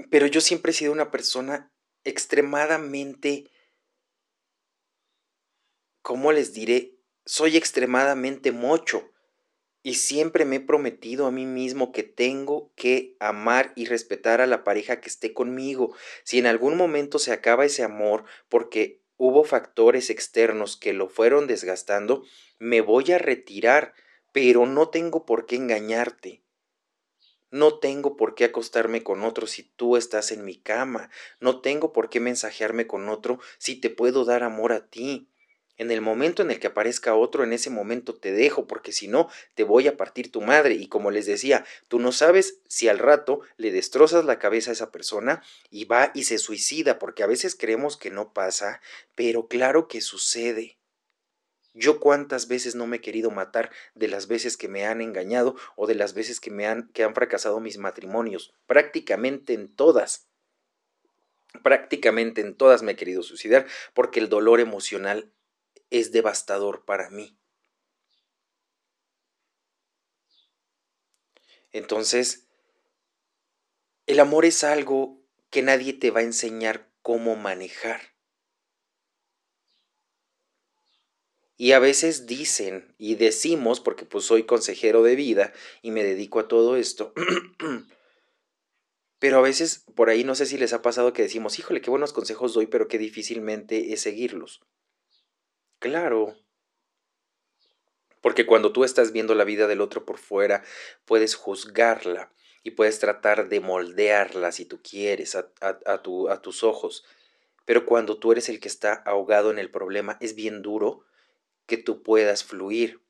Pero 0.09 0.27
yo 0.27 0.41
siempre 0.41 0.71
he 0.71 0.75
sido 0.75 0.91
una 0.91 1.11
persona 1.11 1.73
extremadamente 2.03 3.49
¿cómo 6.06 6.32
les 6.32 6.54
diré? 6.54 7.00
Soy 7.26 7.58
extremadamente 7.58 8.52
mocho 8.52 9.12
y 9.82 9.96
siempre 9.96 10.46
me 10.46 10.58
he 10.58 10.60
prometido 10.60 11.26
a 11.26 11.32
mí 11.32 11.48
mismo 11.48 11.91
que 11.91 12.04
tengo 12.04 12.72
que 12.76 13.18
amar 13.20 13.74
y 13.76 13.86
respetar 13.86 14.39
a 14.39 14.46
la 14.46 14.63
pareja 14.63 15.02
que 15.02 15.10
esté 15.10 15.34
conmigo. 15.34 15.96
Si 16.24 16.38
en 16.38 16.46
algún 16.46 16.78
momento 16.78 17.18
se 17.18 17.32
acaba 17.32 17.65
ese 17.65 17.82
amor 17.82 18.26
porque 18.50 19.02
hubo 19.18 19.44
factores 19.44 20.12
externos 20.12 20.78
que 20.78 20.94
lo 20.94 21.10
fueron 21.10 21.48
desgastando, 21.48 22.24
me 22.60 22.82
voy 22.82 23.12
a 23.12 23.18
retirar, 23.18 23.96
pero 24.32 24.68
no 24.68 24.89
tengo 24.89 25.26
por 25.26 25.48
qué 25.48 25.56
engañarte. 25.56 26.44
No 27.50 27.80
tengo 27.80 28.15
por 28.15 28.36
qué 28.36 28.44
acostarme 28.44 29.02
con 29.02 29.24
otro 29.24 29.48
si 29.48 29.63
tú 29.63 29.98
estás 29.98 30.32
en 30.32 30.46
mi 30.46 30.56
cama. 30.56 31.10
No 31.39 31.62
tengo 31.62 31.94
por 31.94 32.12
qué 32.12 32.20
mensajearme 32.20 32.86
con 32.86 33.10
otro 33.10 33.39
si 33.58 33.80
te 33.80 33.89
puedo 33.89 34.24
dar 34.24 34.44
amor 34.44 34.72
a 34.72 34.86
ti. 34.88 35.32
En 35.77 35.91
el 35.91 35.99
momento 35.99 36.41
en 36.41 36.51
el 36.51 36.59
que 36.59 36.67
aparezca 36.67 37.15
otro, 37.15 37.43
en 37.43 37.51
ese 37.51 37.69
momento 37.69 38.15
te 38.15 38.31
dejo, 38.31 38.65
porque 38.65 38.93
si 38.93 39.09
no, 39.09 39.29
te 39.55 39.63
voy 39.63 39.88
a 39.88 39.97
partir 39.97 40.31
tu 40.31 40.41
madre. 40.41 40.75
Y 40.75 40.88
como 40.88 41.11
les 41.11 41.25
decía, 41.25 41.65
tú 41.89 41.99
no 41.99 42.13
sabes 42.13 42.59
si 42.67 42.88
al 42.88 42.99
rato 42.99 43.41
le 43.57 43.71
destrozas 43.71 44.23
la 44.23 44.39
cabeza 44.39 44.71
a 44.71 44.73
esa 44.73 44.91
persona 44.91 45.43
y 45.69 45.85
va 45.85 46.11
y 46.13 46.23
se 46.23 46.38
suicida, 46.38 46.97
porque 46.97 47.23
a 47.23 47.27
veces 47.27 47.55
creemos 47.55 47.97
que 47.97 48.09
no 48.09 48.31
pasa, 48.31 48.81
pero 49.15 49.47
claro 49.47 49.89
que 49.89 49.99
sucede. 49.99 50.77
Yo 51.73 51.99
cuántas 51.99 52.47
veces 52.47 52.73
no 52.75 52.88
me 52.88 52.97
he 52.97 53.01
querido 53.01 53.31
matar 53.31 53.69
de 53.95 54.07
las 54.07 54.27
veces 54.29 54.55
que 54.55 54.69
me 54.69 54.85
han 54.85 55.01
engañado 55.01 55.57
o 55.75 55.88
de 55.88 55.95
las 55.95 56.13
veces 56.13 56.39
que 56.39 56.49
me 56.49 56.65
han, 56.67 56.88
que 56.93 57.03
han 57.03 57.13
fracasado 57.13 57.59
mis 57.59 57.77
matrimonios, 57.77 58.53
prácticamente 58.65 59.51
en 59.51 59.67
todas. 59.67 60.29
Prácticamente 61.63 62.39
en 62.39 62.55
todas 62.55 62.81
me 62.81 62.93
he 62.93 62.95
querido 62.95 63.23
suicidar 63.23 63.65
porque 63.93 64.21
el 64.21 64.29
dolor 64.29 64.61
emocional 64.61 65.33
es 65.89 66.12
devastador 66.12 66.86
para 66.86 67.10
mí. 67.10 67.38
Entonces, 71.71 72.48
el 74.08 74.19
amor 74.19 74.45
es 74.45 74.63
algo 74.63 75.21
que 75.50 75.62
nadie 75.62 75.93
te 75.93 76.12
va 76.12 76.21
a 76.21 76.24
enseñar 76.24 76.89
cómo 77.02 77.36
manejar. 77.36 78.02
Y 81.58 81.71
a 81.71 81.80
veces 81.80 82.28
dicen 82.28 82.93
y 82.98 83.15
decimos, 83.15 83.80
porque 83.80 84.06
pues 84.06 84.26
soy 84.26 84.43
consejero 84.43 85.04
de 85.04 85.15
vida 85.15 85.54
y 85.82 85.91
me 85.91 86.04
dedico 86.04 86.39
a 86.39 86.48
todo 86.48 86.76
esto, 86.76 87.13
pero 89.19 89.38
a 89.38 89.41
veces 89.41 89.86
por 89.95 90.10
ahí 90.10 90.24
no 90.24 90.36
sé 90.36 90.45
si 90.45 90.58
les 90.58 90.74
ha 90.74 90.82
pasado 90.82 91.13
que 91.13 91.24
decimos, 91.24 91.58
híjole, 91.58 91.82
qué 91.82 91.89
buenos 91.89 92.13
consejos 92.13 92.54
doy, 92.54 92.67
pero 92.67 92.88
qué 92.88 92.98
difícilmente 92.98 93.93
es 93.93 94.02
seguirlos. 94.02 94.62
Claro. 95.86 96.36
Porque 98.19 98.48
cuando 98.48 98.74
tú 98.74 98.84
estás 98.84 99.12
viendo 99.12 99.36
la 99.36 99.43
vida 99.43 99.67
del 99.67 99.82
otro 99.82 100.04
por 100.04 100.17
fuera, 100.17 100.63
puedes 101.06 101.36
juzgarla 101.36 102.32
y 102.63 102.71
puedes 102.71 102.98
tratar 102.98 103.50
de 103.50 103.60
moldearla 103.60 104.52
si 104.52 104.65
tú 104.65 104.82
quieres 104.82 105.36
a, 105.36 106.02
tus 106.02 106.63
ojos. 106.63 107.06
Pero 107.65 107.86
cuando 107.86 108.17
tú 108.17 108.32
eres 108.32 108.50
el 108.50 108.60
que 108.60 108.67
está 108.67 108.93
ahogado 108.93 109.52
en 109.52 109.60
el 109.60 109.69
problema, 109.69 110.17
es 110.21 110.34
bien 110.34 110.63
duro 110.63 111.06
que 111.67 111.78
tú 111.78 112.02
puedas 112.02 112.43
fluir. 112.43 113.04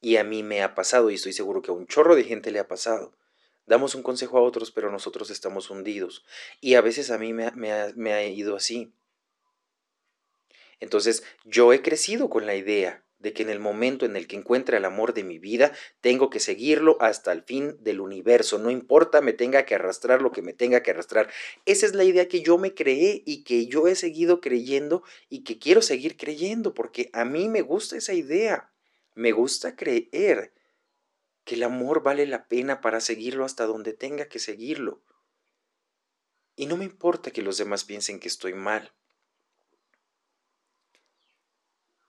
Y 0.00 0.16
a 0.16 0.24
mí 0.24 0.42
me 0.42 0.62
ha 0.62 0.74
pasado, 0.74 1.10
y 1.10 1.16
estoy 1.16 1.34
seguro 1.34 1.60
que 1.60 1.72
a 1.72 1.74
un 1.74 1.86
chorro 1.86 2.16
de 2.16 2.24
gente 2.24 2.52
le 2.52 2.58
ha 2.58 2.68
pasado. 2.68 3.18
Damos 3.66 3.94
un 3.94 4.02
consejo 4.02 4.38
a 4.38 4.42
otros, 4.42 4.70
pero 4.70 4.90
nosotros 4.90 5.28
estamos 5.28 5.68
hundidos. 5.68 6.24
Y 6.62 6.76
a 6.76 6.80
veces 6.80 7.10
a 7.10 7.18
mí 7.18 7.34
me, 7.34 7.50
me 7.52 8.12
ha 8.14 8.26
ido 8.26 8.56
así. 8.56 8.94
Entonces 10.80 11.24
yo 11.44 11.72
he 11.72 11.82
crecido 11.82 12.30
con 12.30 12.46
la 12.46 12.54
idea 12.54 13.04
de 13.24 13.32
que 13.32 13.42
en 13.42 13.48
el 13.48 13.58
momento 13.58 14.04
en 14.04 14.16
el 14.16 14.26
que 14.26 14.36
encuentre 14.36 14.76
el 14.76 14.84
amor 14.84 15.14
de 15.14 15.24
mi 15.24 15.38
vida, 15.38 15.72
tengo 16.02 16.28
que 16.28 16.40
seguirlo 16.40 16.98
hasta 17.00 17.32
el 17.32 17.42
fin 17.42 17.76
del 17.80 18.00
universo, 18.00 18.58
no 18.58 18.70
importa, 18.70 19.22
me 19.22 19.32
tenga 19.32 19.64
que 19.64 19.74
arrastrar 19.74 20.20
lo 20.20 20.30
que 20.30 20.42
me 20.42 20.52
tenga 20.52 20.82
que 20.82 20.90
arrastrar. 20.90 21.30
Esa 21.64 21.86
es 21.86 21.94
la 21.94 22.04
idea 22.04 22.28
que 22.28 22.42
yo 22.42 22.58
me 22.58 22.74
creé 22.74 23.22
y 23.24 23.42
que 23.42 23.66
yo 23.66 23.88
he 23.88 23.94
seguido 23.94 24.42
creyendo 24.42 25.02
y 25.30 25.42
que 25.42 25.58
quiero 25.58 25.80
seguir 25.80 26.18
creyendo, 26.18 26.74
porque 26.74 27.08
a 27.14 27.24
mí 27.24 27.48
me 27.48 27.62
gusta 27.62 27.96
esa 27.96 28.12
idea, 28.12 28.70
me 29.14 29.32
gusta 29.32 29.74
creer 29.74 30.52
que 31.44 31.54
el 31.54 31.62
amor 31.62 32.02
vale 32.02 32.26
la 32.26 32.46
pena 32.46 32.82
para 32.82 33.00
seguirlo 33.00 33.46
hasta 33.46 33.64
donde 33.64 33.94
tenga 33.94 34.28
que 34.28 34.38
seguirlo. 34.38 35.02
Y 36.56 36.66
no 36.66 36.76
me 36.76 36.84
importa 36.84 37.30
que 37.30 37.42
los 37.42 37.56
demás 37.56 37.84
piensen 37.84 38.20
que 38.20 38.28
estoy 38.28 38.52
mal. 38.52 38.92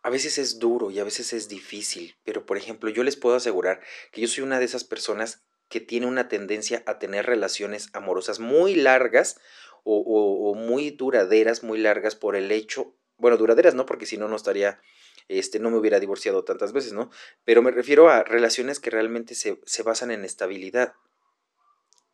A 0.06 0.12
veces 0.12 0.38
es 0.38 0.60
duro 0.60 0.92
y 0.92 1.00
a 1.00 1.04
veces 1.04 1.34
es 1.34 1.50
difícil, 1.50 2.16
pero 2.24 2.46
por 2.46 2.58
ejemplo 2.58 2.92
yo 2.92 3.02
les 3.02 3.16
puedo 3.16 3.36
asegurar 3.36 3.82
que 4.12 4.22
yo 4.22 4.28
soy 4.28 4.44
una 4.44 4.60
de 4.60 4.66
esas 4.66 4.84
personas 4.84 5.42
que 5.68 5.80
tiene 5.80 6.06
una 6.06 6.28
tendencia 6.28 6.84
a 6.86 7.00
tener 7.00 7.26
relaciones 7.26 7.90
amorosas 7.92 8.40
muy 8.40 8.76
largas 8.76 9.40
o, 9.84 10.54
muy 10.56 10.92
duraderas, 10.92 11.64
muy 11.64 11.80
largas 11.80 12.16
por 12.16 12.36
el 12.36 12.52
hecho, 12.52 12.94
bueno, 13.18 13.36
duraderas 13.38 13.74
no, 13.74 13.88
porque 13.88 14.06
si 14.06 14.16
no, 14.16 14.28
no 14.28 14.36
estaría, 14.36 14.80
este, 15.28 15.58
no 15.60 15.72
me 15.72 15.78
hubiera 15.78 16.00
divorciado 16.00 16.44
tantas 16.44 16.72
veces, 16.72 16.94
¿no? 16.94 17.10
Pero 17.44 17.64
me 17.64 17.72
refiero 17.72 18.08
a 18.08 18.22
relaciones 18.22 18.80
que 18.80 18.92
realmente 18.92 19.34
se, 19.34 19.60
se 19.66 19.82
basan 19.82 20.12
en 20.12 20.24
estabilidad. 20.24 20.94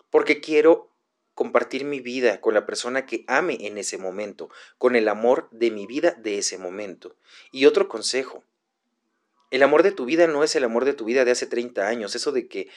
Porque 0.10 0.40
quiero 0.40 0.90
compartir 1.34 1.86
mi 1.86 2.00
vida 2.00 2.42
con 2.42 2.54
la 2.54 2.66
persona 2.66 3.06
que 3.06 3.24
ame 3.28 3.58
en 3.62 3.78
ese 3.78 3.98
momento, 3.98 4.50
con 4.78 4.96
el 4.96 5.08
amor 5.08 5.48
de 5.52 5.72
mi 5.72 5.86
vida 5.88 6.12
de 6.12 6.38
ese 6.38 6.58
momento. 6.58 7.16
Y 7.52 7.66
otro 7.66 7.88
consejo, 7.88 8.44
el 9.50 9.64
amor 9.64 9.84
de 9.84 9.92
tu 9.92 10.06
vida 10.06 10.28
no 10.28 10.44
es 10.44 10.56
el 10.56 10.64
amor 10.64 10.86
de 10.86 10.94
tu 10.94 11.06
vida 11.06 11.26
de 11.26 11.32
hace 11.32 11.46
30 11.46 11.88
años, 11.88 12.16
eso 12.16 12.32
de 12.32 12.48
que 12.48 12.70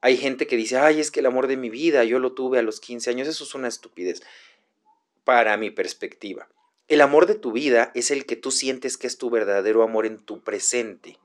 Hay 0.00 0.18
gente 0.18 0.46
que 0.46 0.56
dice, 0.56 0.76
ay, 0.76 1.00
es 1.00 1.10
que 1.10 1.20
el 1.20 1.26
amor 1.26 1.46
de 1.46 1.56
mi 1.56 1.70
vida, 1.70 2.04
yo 2.04 2.18
lo 2.18 2.32
tuve 2.32 2.58
a 2.58 2.62
los 2.62 2.78
15 2.78 3.08
años, 3.08 3.26
eso 3.26 3.44
es 3.44 3.54
una 3.54 3.68
estupidez, 3.68 4.22
para 5.24 5.56
mi 5.56 5.70
perspectiva. 5.70 6.48
El 6.88 7.00
amor 7.00 7.24
de 7.24 7.34
tu 7.34 7.52
vida 7.52 7.90
es 7.94 8.10
el 8.10 8.26
que 8.26 8.36
tú 8.36 8.50
sientes 8.50 8.98
que 8.98 9.06
es 9.06 9.16
tu 9.16 9.30
verdadero 9.30 9.82
amor 9.82 10.04
en 10.04 10.18
tu 10.18 10.42
presente. 10.42 11.18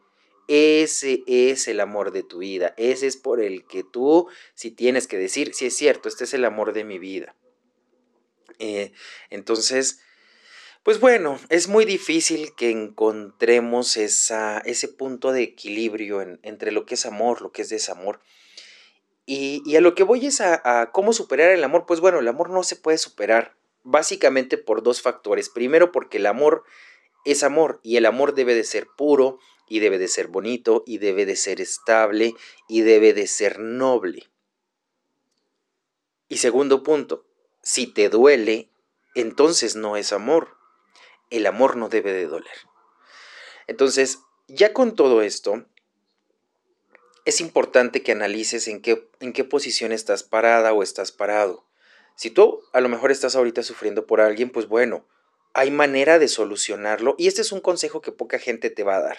Ese 0.49 1.23
es 1.27 1.67
el 1.67 1.79
amor 1.79 2.11
de 2.11 2.23
tu 2.23 2.39
vida. 2.39 2.73
Ese 2.75 3.05
es 3.05 3.17
por 3.17 3.39
el 3.39 3.67
que 3.67 3.83
tú, 3.83 4.27
si 4.55 4.71
tienes 4.71 5.07
que 5.07 5.15
decir, 5.15 5.53
si 5.53 5.67
es 5.67 5.77
cierto, 5.77 6.09
este 6.09 6.23
es 6.23 6.33
el 6.33 6.43
amor 6.43 6.73
de 6.73 6.83
mi 6.83 6.97
vida. 6.97 7.35
Eh, 8.57 8.91
entonces, 9.29 10.01
pues 10.81 10.99
bueno, 10.99 11.39
es 11.49 11.67
muy 11.67 11.85
difícil 11.85 12.55
que 12.55 12.71
encontremos 12.71 13.95
ese 13.95 14.87
punto 14.97 15.31
de 15.31 15.43
equilibrio 15.43 16.21
entre 16.41 16.71
lo 16.71 16.87
que 16.87 16.95
es 16.95 17.05
amor, 17.05 17.43
lo 17.43 17.51
que 17.51 17.61
es 17.61 17.69
desamor. 17.69 18.19
Y, 19.27 19.75
a 19.75 19.81
lo 19.81 19.93
que 19.93 20.01
voy 20.01 20.25
es 20.25 20.41
a 20.41 20.89
cómo 20.91 21.13
superar 21.13 21.51
el 21.51 21.63
amor. 21.63 21.85
Pues 21.85 21.99
bueno, 21.99 22.17
el 22.17 22.27
amor 22.27 22.49
no 22.49 22.63
se 22.63 22.75
puede 22.75 22.97
superar 22.97 23.55
básicamente 23.83 24.57
por 24.57 24.81
dos 24.81 25.03
factores. 25.03 25.49
Primero, 25.49 25.91
porque 25.91 26.17
el 26.17 26.25
amor 26.25 26.63
es 27.25 27.43
amor 27.43 27.79
y 27.83 27.97
el 27.97 28.05
amor 28.05 28.33
debe 28.33 28.55
de 28.55 28.63
ser 28.63 28.87
puro, 28.97 29.39
y 29.69 29.79
debe 29.79 29.99
de 29.99 30.07
ser 30.09 30.27
bonito 30.27 30.83
y 30.85 30.97
debe 30.97 31.25
de 31.25 31.35
ser 31.35 31.61
estable 31.61 32.35
y 32.67 32.81
debe 32.81 33.13
de 33.13 33.27
ser 33.27 33.59
noble. 33.59 34.29
Y 36.27 36.37
segundo 36.37 36.83
punto, 36.83 37.25
si 37.61 37.87
te 37.87 38.09
duele, 38.09 38.69
entonces 39.15 39.75
no 39.75 39.95
es 39.95 40.11
amor. 40.11 40.57
El 41.29 41.45
amor 41.45 41.77
no 41.77 41.87
debe 41.87 42.11
de 42.11 42.25
doler. 42.25 42.57
Entonces, 43.67 44.19
ya 44.47 44.73
con 44.73 44.95
todo 44.95 45.21
esto, 45.21 45.65
es 47.25 47.39
importante 47.39 48.01
que 48.01 48.11
analices 48.11 48.67
en 48.67 48.81
qué, 48.81 49.07
en 49.19 49.33
qué 49.33 49.43
posición 49.43 49.91
estás 49.91 50.23
parada 50.23 50.73
o 50.73 50.81
estás 50.81 51.11
parado. 51.11 51.63
Si 52.15 52.31
tú 52.31 52.63
a 52.73 52.81
lo 52.81 52.89
mejor 52.89 53.11
estás 53.11 53.35
ahorita 53.35 53.61
sufriendo 53.61 54.07
por 54.07 54.19
alguien, 54.19 54.49
pues 54.49 54.67
bueno, 54.67 55.05
hay 55.53 55.71
manera 55.71 56.19
de 56.19 56.27
solucionarlo 56.27 57.15
y 57.17 57.27
este 57.27 57.41
es 57.41 57.51
un 57.51 57.61
consejo 57.61 58.01
que 58.01 58.11
poca 58.11 58.39
gente 58.39 58.69
te 58.69 58.83
va 58.83 58.97
a 58.97 59.01
dar. 59.01 59.17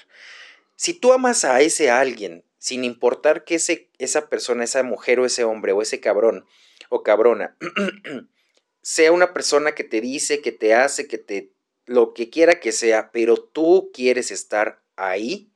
Si 0.77 0.95
tú 0.95 1.13
amas 1.13 1.45
a 1.45 1.61
ese 1.61 1.91
alguien, 1.91 2.45
sin 2.59 2.85
importar 2.85 3.45
que 3.45 3.57
ese, 3.57 3.89
esa 3.99 4.29
persona, 4.29 4.65
esa 4.65 4.83
mujer 4.83 5.21
o 5.21 5.27
ese 5.27 5.45
hombre 5.45 5.73
o 5.73 5.83
ese 5.83 6.01
cabrón 6.01 6.47
o 6.89 7.03
cabrona, 7.03 7.57
sea 8.83 9.13
una 9.13 9.33
persona 9.33 9.73
que 9.73 9.85
te 9.85 10.01
dice, 10.01 10.41
que 10.41 10.53
te 10.53 10.75
hace, 10.75 11.07
que 11.07 11.19
te 11.19 11.53
lo 11.87 12.15
que 12.15 12.31
quiera 12.31 12.61
que 12.61 12.73
sea, 12.73 13.11
pero 13.11 13.37
tú 13.37 13.91
quieres 13.93 14.31
estar 14.31 14.81
ahí, 14.97 15.51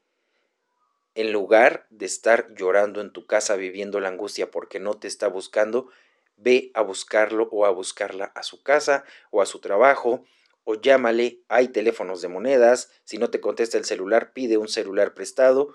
en 1.15 1.33
lugar 1.33 1.87
de 1.91 2.07
estar 2.07 2.53
llorando 2.55 3.01
en 3.01 3.13
tu 3.13 3.27
casa 3.27 3.55
viviendo 3.55 4.01
la 4.01 4.09
angustia 4.09 4.51
porque 4.51 4.81
no 4.81 4.95
te 4.95 5.07
está 5.07 5.29
buscando, 5.29 5.89
ve 6.37 6.73
a 6.75 6.83
buscarlo 6.83 7.49
o 7.53 7.67
a 7.67 7.71
buscarla 7.71 8.33
a 8.35 8.43
su 8.43 8.63
casa 8.63 9.05
o 9.31 9.41
a 9.41 9.47
su 9.47 9.61
trabajo 9.61 10.25
o 10.65 10.81
llámale, 10.81 11.43
hay 11.49 11.69
teléfonos 11.69 12.23
de 12.23 12.29
monedas, 12.29 12.91
si 13.05 13.19
no 13.19 13.31
te 13.31 13.41
contesta 13.41 13.79
el 13.79 13.85
celular, 13.85 14.33
pide 14.33 14.57
un 14.57 14.69
celular 14.69 15.15
prestado, 15.15 15.75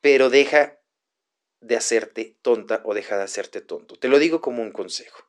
pero 0.00 0.30
deja 0.30 0.80
de 1.60 1.76
hacerte 1.76 2.38
tonta 2.42 2.82
o 2.84 2.94
deja 2.94 3.16
de 3.16 3.24
hacerte 3.24 3.60
tonto. 3.60 3.96
Te 3.96 4.08
lo 4.08 4.18
digo 4.18 4.40
como 4.40 4.62
un 4.62 4.72
consejo. 4.72 5.24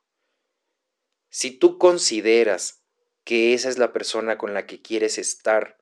Si 1.29 1.51
tú 1.51 1.77
consideras 1.77 2.83
que 3.23 3.53
esa 3.53 3.69
es 3.69 3.77
la 3.77 3.93
persona 3.93 4.37
con 4.37 4.53
la 4.53 4.65
que 4.65 4.81
quieres 4.81 5.17
estar 5.17 5.77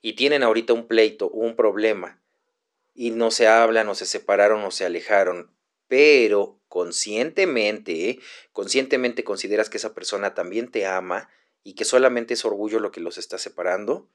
y 0.00 0.14
tienen 0.14 0.42
ahorita 0.42 0.72
un 0.72 0.86
pleito 0.86 1.28
un 1.28 1.56
problema 1.56 2.22
y 2.94 3.10
no 3.10 3.30
se 3.30 3.46
hablan 3.46 3.88
o 3.88 3.94
se 3.94 4.06
separaron 4.06 4.62
o 4.64 4.70
se 4.70 4.84
alejaron, 4.84 5.54
pero 5.88 6.57
conscientemente, 6.68 8.10
¿eh? 8.10 8.20
conscientemente 8.52 9.24
consideras 9.24 9.70
que 9.70 9.78
esa 9.78 9.94
persona 9.94 10.34
también 10.34 10.70
te 10.70 10.86
ama 10.86 11.28
y 11.64 11.74
que 11.74 11.84
solamente 11.84 12.34
es 12.34 12.44
orgullo 12.44 12.80
lo 12.80 12.90
que 12.90 13.00
los 13.00 13.18
está 13.18 13.38
separando, 13.38 14.08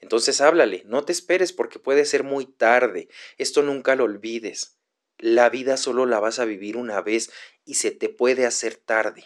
entonces 0.00 0.40
háblale, 0.40 0.82
no 0.86 1.04
te 1.04 1.12
esperes 1.12 1.52
porque 1.52 1.78
puede 1.78 2.04
ser 2.04 2.22
muy 2.22 2.46
tarde, 2.46 3.08
esto 3.36 3.62
nunca 3.62 3.96
lo 3.96 4.04
olvides. 4.04 4.76
La 5.18 5.50
vida 5.50 5.76
solo 5.76 6.06
la 6.06 6.20
vas 6.20 6.38
a 6.38 6.44
vivir 6.44 6.76
una 6.76 7.00
vez 7.00 7.32
y 7.64 7.74
se 7.74 7.90
te 7.90 8.08
puede 8.08 8.46
hacer 8.46 8.76
tarde, 8.76 9.24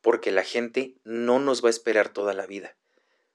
porque 0.00 0.32
la 0.32 0.42
gente 0.42 0.96
no 1.04 1.38
nos 1.38 1.62
va 1.62 1.68
a 1.68 1.70
esperar 1.70 2.12
toda 2.12 2.34
la 2.34 2.46
vida, 2.46 2.76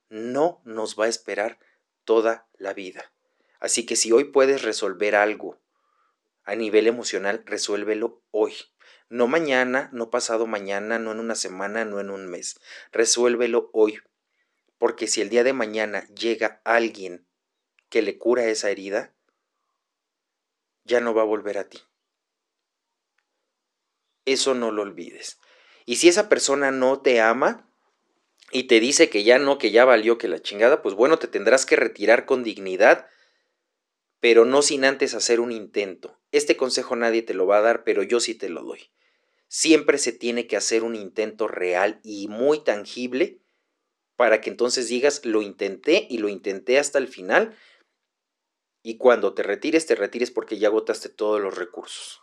no 0.10 0.62
nos 0.66 1.00
va 1.00 1.06
a 1.06 1.10
esperar 1.10 1.58
toda 2.04 2.48
la 2.58 2.74
vida. 2.74 3.14
Así 3.60 3.86
que 3.86 3.96
si 3.96 4.12
hoy 4.12 4.26
puedes 4.26 4.62
resolver 4.62 5.16
algo 5.16 5.58
a 6.46 6.56
nivel 6.56 6.88
emocional, 6.88 7.44
resuélvelo 7.46 8.24
hoy. 8.32 8.54
No 9.10 9.28
mañana, 9.28 9.90
no 9.94 10.10
pasado 10.10 10.48
mañana, 10.48 11.00
no 11.00 11.12
en 11.12 11.20
una 11.20 11.36
semana, 11.36 11.86
no 11.86 12.00
en 12.00 12.10
un 12.10 12.28
mes. 12.28 12.60
Resuélvelo 12.92 13.70
hoy. 13.74 14.00
Porque 14.78 15.08
si 15.08 15.22
el 15.22 15.30
día 15.30 15.44
de 15.44 15.54
mañana 15.54 16.08
llega 16.10 16.62
alguien 16.64 17.28
que 17.90 18.02
le 18.02 18.18
cura 18.18 18.46
esa 18.46 18.70
herida, 18.70 19.14
ya 20.84 21.00
no 21.02 21.14
va 21.14 21.24
a 21.24 21.26
volver 21.26 21.58
a 21.58 21.70
ti. 21.70 21.80
Eso 24.26 24.54
no 24.54 24.72
lo 24.72 24.84
olvides. 24.84 25.40
Y 25.86 25.98
si 25.98 26.08
esa 26.08 26.30
persona 26.30 26.72
no 26.72 27.02
te 27.02 27.22
ama 27.22 27.70
y 28.52 28.64
te 28.64 28.80
dice 28.80 29.10
que 29.10 29.24
ya 29.24 29.40
no, 29.40 29.58
que 29.58 29.72
ya 29.72 29.86
valió, 29.86 30.18
que 30.18 30.28
la 30.28 30.42
chingada, 30.42 30.82
pues 30.82 30.96
bueno, 30.96 31.18
te 31.18 31.28
tendrás 31.28 31.66
que 31.66 31.76
retirar 31.76 32.26
con 32.26 32.44
dignidad 32.44 33.08
pero 34.26 34.44
no 34.44 34.64
sin 34.64 34.86
antes 34.86 35.14
hacer 35.14 35.40
un 35.40 35.52
intento. 35.52 36.20
Este 36.36 36.58
consejo 36.58 36.98
nadie 36.98 37.22
te 37.22 37.34
lo 37.34 37.48
va 37.48 37.60
a 37.60 37.62
dar, 37.62 37.86
pero 37.86 38.04
yo 38.04 38.20
sí 38.20 38.36
te 38.36 38.50
lo 38.50 38.62
doy. 38.62 38.92
Siempre 39.48 39.98
se 39.98 40.12
tiene 40.12 40.48
que 40.48 40.58
hacer 40.58 40.84
un 40.84 40.94
intento 40.94 41.48
real 41.48 42.02
y 42.04 42.28
muy 42.28 42.62
tangible 42.62 43.40
para 44.18 44.42
que 44.42 44.50
entonces 44.50 44.90
digas, 44.90 45.24
lo 45.24 45.42
intenté 45.42 46.06
y 46.10 46.18
lo 46.18 46.28
intenté 46.28 46.78
hasta 46.78 46.98
el 46.98 47.08
final. 47.08 47.56
Y 48.84 48.98
cuando 48.98 49.34
te 49.34 49.44
retires, 49.44 49.86
te 49.86 49.96
retires 49.96 50.30
porque 50.30 50.58
ya 50.58 50.68
agotaste 50.68 51.08
todos 51.08 51.40
los 51.40 51.58
recursos. 51.58 52.20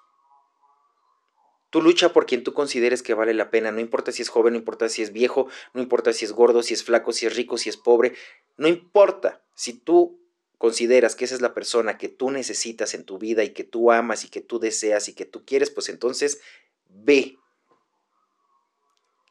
Tú 1.70 1.80
lucha 1.80 2.12
por 2.12 2.26
quien 2.26 2.44
tú 2.44 2.52
consideres 2.52 3.02
que 3.02 3.14
vale 3.14 3.32
la 3.32 3.50
pena, 3.50 3.72
no 3.72 3.80
importa 3.80 4.12
si 4.12 4.20
es 4.20 4.28
joven, 4.28 4.52
no 4.52 4.58
importa 4.58 4.90
si 4.90 5.00
es 5.00 5.14
viejo, 5.14 5.48
no 5.72 5.80
importa 5.80 6.12
si 6.12 6.26
es 6.26 6.32
gordo, 6.32 6.62
si 6.62 6.74
es 6.74 6.84
flaco, 6.84 7.14
si 7.14 7.24
es 7.24 7.34
rico, 7.34 7.56
si 7.56 7.70
es 7.70 7.78
pobre, 7.78 8.12
no 8.58 8.68
importa. 8.68 9.42
Si 9.54 9.72
tú 9.72 10.21
consideras 10.62 11.16
que 11.16 11.24
esa 11.24 11.34
es 11.34 11.40
la 11.40 11.54
persona 11.54 11.98
que 11.98 12.08
tú 12.08 12.30
necesitas 12.30 12.94
en 12.94 13.02
tu 13.02 13.18
vida 13.18 13.42
y 13.42 13.50
que 13.50 13.64
tú 13.64 13.90
amas 13.90 14.24
y 14.24 14.28
que 14.28 14.40
tú 14.40 14.60
deseas 14.60 15.08
y 15.08 15.12
que 15.12 15.24
tú 15.24 15.44
quieres, 15.44 15.72
pues 15.72 15.88
entonces 15.88 16.40
ve. 16.88 17.36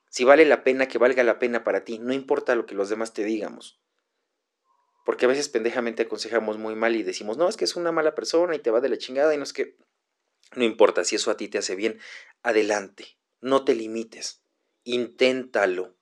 Si 0.10 0.26
vale 0.26 0.44
la 0.44 0.66
pena, 0.66 0.90
que 0.90 0.98
valga 0.98 1.24
la 1.24 1.40
pena 1.40 1.64
para 1.64 1.86
ti, 1.86 2.00
no 2.00 2.12
importa 2.12 2.54
lo 2.54 2.66
que 2.66 2.76
los 2.76 2.90
demás 2.90 3.14
te 3.14 3.24
digamos. 3.24 3.82
Porque 5.06 5.24
a 5.24 5.30
veces 5.30 5.48
pendejamente 5.48 6.04
aconsejamos 6.04 6.58
muy 6.58 6.76
mal 6.76 6.98
y 6.98 7.04
decimos, 7.04 7.38
no, 7.38 7.48
es 7.48 7.56
que 7.56 7.64
es 7.64 7.78
una 7.78 7.94
mala 7.94 8.14
persona 8.14 8.54
y 8.54 8.60
te 8.60 8.70
va 8.70 8.82
de 8.82 8.90
la 8.90 8.98
chingada 8.98 9.34
y 9.34 9.38
no 9.38 9.44
es 9.44 9.54
que... 9.54 9.78
No 10.54 10.66
importa, 10.66 11.06
si 11.06 11.16
eso 11.16 11.32
a 11.32 11.38
ti 11.38 11.48
te 11.48 11.60
hace 11.60 11.76
bien, 11.76 11.98
adelante, 12.44 13.18
no 13.40 13.64
te 13.64 13.74
limites, 13.74 14.44
inténtalo. 14.84 15.96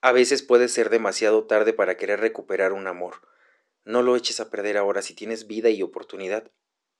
A 0.00 0.12
veces 0.12 0.42
puede 0.42 0.68
ser 0.68 0.90
demasiado 0.90 1.46
tarde 1.46 1.72
para 1.72 1.96
querer 1.96 2.20
recuperar 2.20 2.72
un 2.72 2.86
amor. 2.86 3.22
No 3.84 4.02
lo 4.02 4.16
eches 4.16 4.40
a 4.40 4.50
perder 4.50 4.76
ahora. 4.76 5.02
Si 5.02 5.14
tienes 5.14 5.46
vida 5.46 5.70
y 5.70 5.82
oportunidad, 5.82 6.50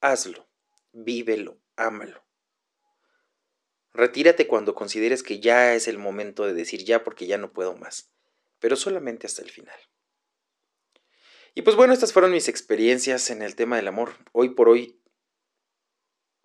hazlo, 0.00 0.48
vívelo, 0.92 1.60
ámalo. 1.76 2.24
Retírate 3.92 4.46
cuando 4.46 4.74
consideres 4.74 5.22
que 5.22 5.40
ya 5.40 5.74
es 5.74 5.88
el 5.88 5.98
momento 5.98 6.46
de 6.46 6.54
decir 6.54 6.84
ya 6.84 7.02
porque 7.02 7.26
ya 7.26 7.38
no 7.38 7.52
puedo 7.52 7.76
más, 7.76 8.12
pero 8.58 8.76
solamente 8.76 9.26
hasta 9.26 9.42
el 9.42 9.50
final. 9.50 9.78
Y 11.54 11.62
pues 11.62 11.76
bueno, 11.76 11.94
estas 11.94 12.12
fueron 12.12 12.32
mis 12.32 12.48
experiencias 12.48 13.30
en 13.30 13.40
el 13.40 13.56
tema 13.56 13.76
del 13.76 13.88
amor. 13.88 14.12
Hoy 14.32 14.50
por 14.50 14.68
hoy 14.68 15.00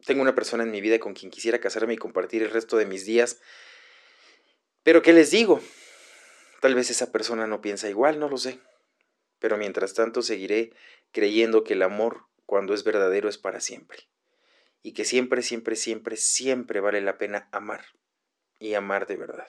tengo 0.06 0.22
una 0.22 0.34
persona 0.34 0.64
en 0.64 0.72
mi 0.72 0.80
vida 0.80 1.00
con 1.00 1.14
quien 1.14 1.30
quisiera 1.30 1.60
casarme 1.60 1.94
y 1.94 1.98
compartir 1.98 2.42
el 2.42 2.50
resto 2.50 2.78
de 2.78 2.86
mis 2.86 3.06
días. 3.06 3.42
Pero 4.84 5.02
¿qué 5.02 5.12
les 5.12 5.32
digo? 5.32 5.62
Tal 6.62 6.76
vez 6.76 6.92
esa 6.92 7.12
persona 7.12 7.48
no 7.48 7.60
piensa 7.60 7.90
igual, 7.90 8.20
no 8.20 8.30
lo 8.30 8.38
sé. 8.38 8.60
Pero 9.40 9.58
mientras 9.58 9.96
tanto 9.96 10.22
seguiré 10.22 10.72
creyendo 11.12 11.64
que 11.64 11.74
el 11.74 11.82
amor, 11.82 12.28
cuando 12.46 12.76
es 12.76 12.84
verdadero, 12.84 13.30
es 13.30 13.40
para 13.40 13.60
siempre. 13.60 14.08
Y 14.84 14.94
que 14.94 15.04
siempre, 15.04 15.42
siempre, 15.42 15.76
siempre, 15.76 16.18
siempre 16.18 16.80
vale 16.80 17.02
la 17.02 17.18
pena 17.18 17.50
amar. 17.52 17.84
Y 18.60 18.76
amar 18.76 19.08
de 19.08 19.18
verdad. 19.18 19.48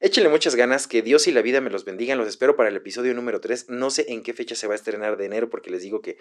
Échenle 0.00 0.30
muchas 0.30 0.54
ganas, 0.54 0.86
que 0.86 1.02
Dios 1.02 1.26
y 1.26 1.32
la 1.32 1.42
vida 1.42 1.60
me 1.60 1.68
los 1.68 1.84
bendigan. 1.84 2.16
Los 2.16 2.28
espero 2.28 2.56
para 2.56 2.70
el 2.70 2.76
episodio 2.76 3.12
número 3.12 3.42
3. 3.42 3.68
No 3.68 3.90
sé 3.90 4.06
en 4.08 4.22
qué 4.22 4.32
fecha 4.32 4.54
se 4.54 4.66
va 4.66 4.72
a 4.72 4.76
estrenar 4.76 5.18
de 5.18 5.26
enero 5.26 5.50
porque 5.50 5.68
les 5.68 5.82
digo 5.82 6.00
que, 6.00 6.16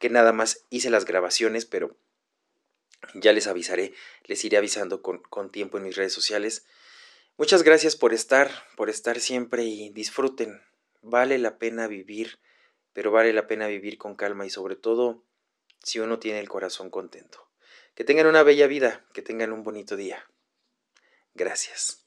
que 0.00 0.10
nada 0.10 0.32
más 0.32 0.66
hice 0.70 0.90
las 0.90 1.04
grabaciones, 1.04 1.66
pero 1.66 1.96
ya 3.14 3.32
les 3.32 3.46
avisaré, 3.46 3.94
les 4.24 4.44
iré 4.44 4.56
avisando 4.56 5.02
con, 5.02 5.18
con 5.22 5.52
tiempo 5.52 5.78
en 5.78 5.84
mis 5.84 5.94
redes 5.94 6.12
sociales. 6.12 6.66
Muchas 7.40 7.62
gracias 7.62 7.96
por 7.96 8.12
estar, 8.12 8.50
por 8.76 8.90
estar 8.90 9.18
siempre 9.18 9.64
y 9.64 9.88
disfruten. 9.88 10.60
Vale 11.00 11.38
la 11.38 11.56
pena 11.56 11.86
vivir, 11.86 12.38
pero 12.92 13.12
vale 13.12 13.32
la 13.32 13.46
pena 13.46 13.66
vivir 13.66 13.96
con 13.96 14.14
calma 14.14 14.44
y 14.44 14.50
sobre 14.50 14.76
todo 14.76 15.24
si 15.82 16.00
uno 16.00 16.18
tiene 16.18 16.38
el 16.38 16.50
corazón 16.50 16.90
contento. 16.90 17.48
Que 17.94 18.04
tengan 18.04 18.26
una 18.26 18.42
bella 18.42 18.66
vida, 18.66 19.06
que 19.14 19.22
tengan 19.22 19.54
un 19.54 19.62
bonito 19.62 19.96
día. 19.96 20.28
Gracias. 21.32 21.99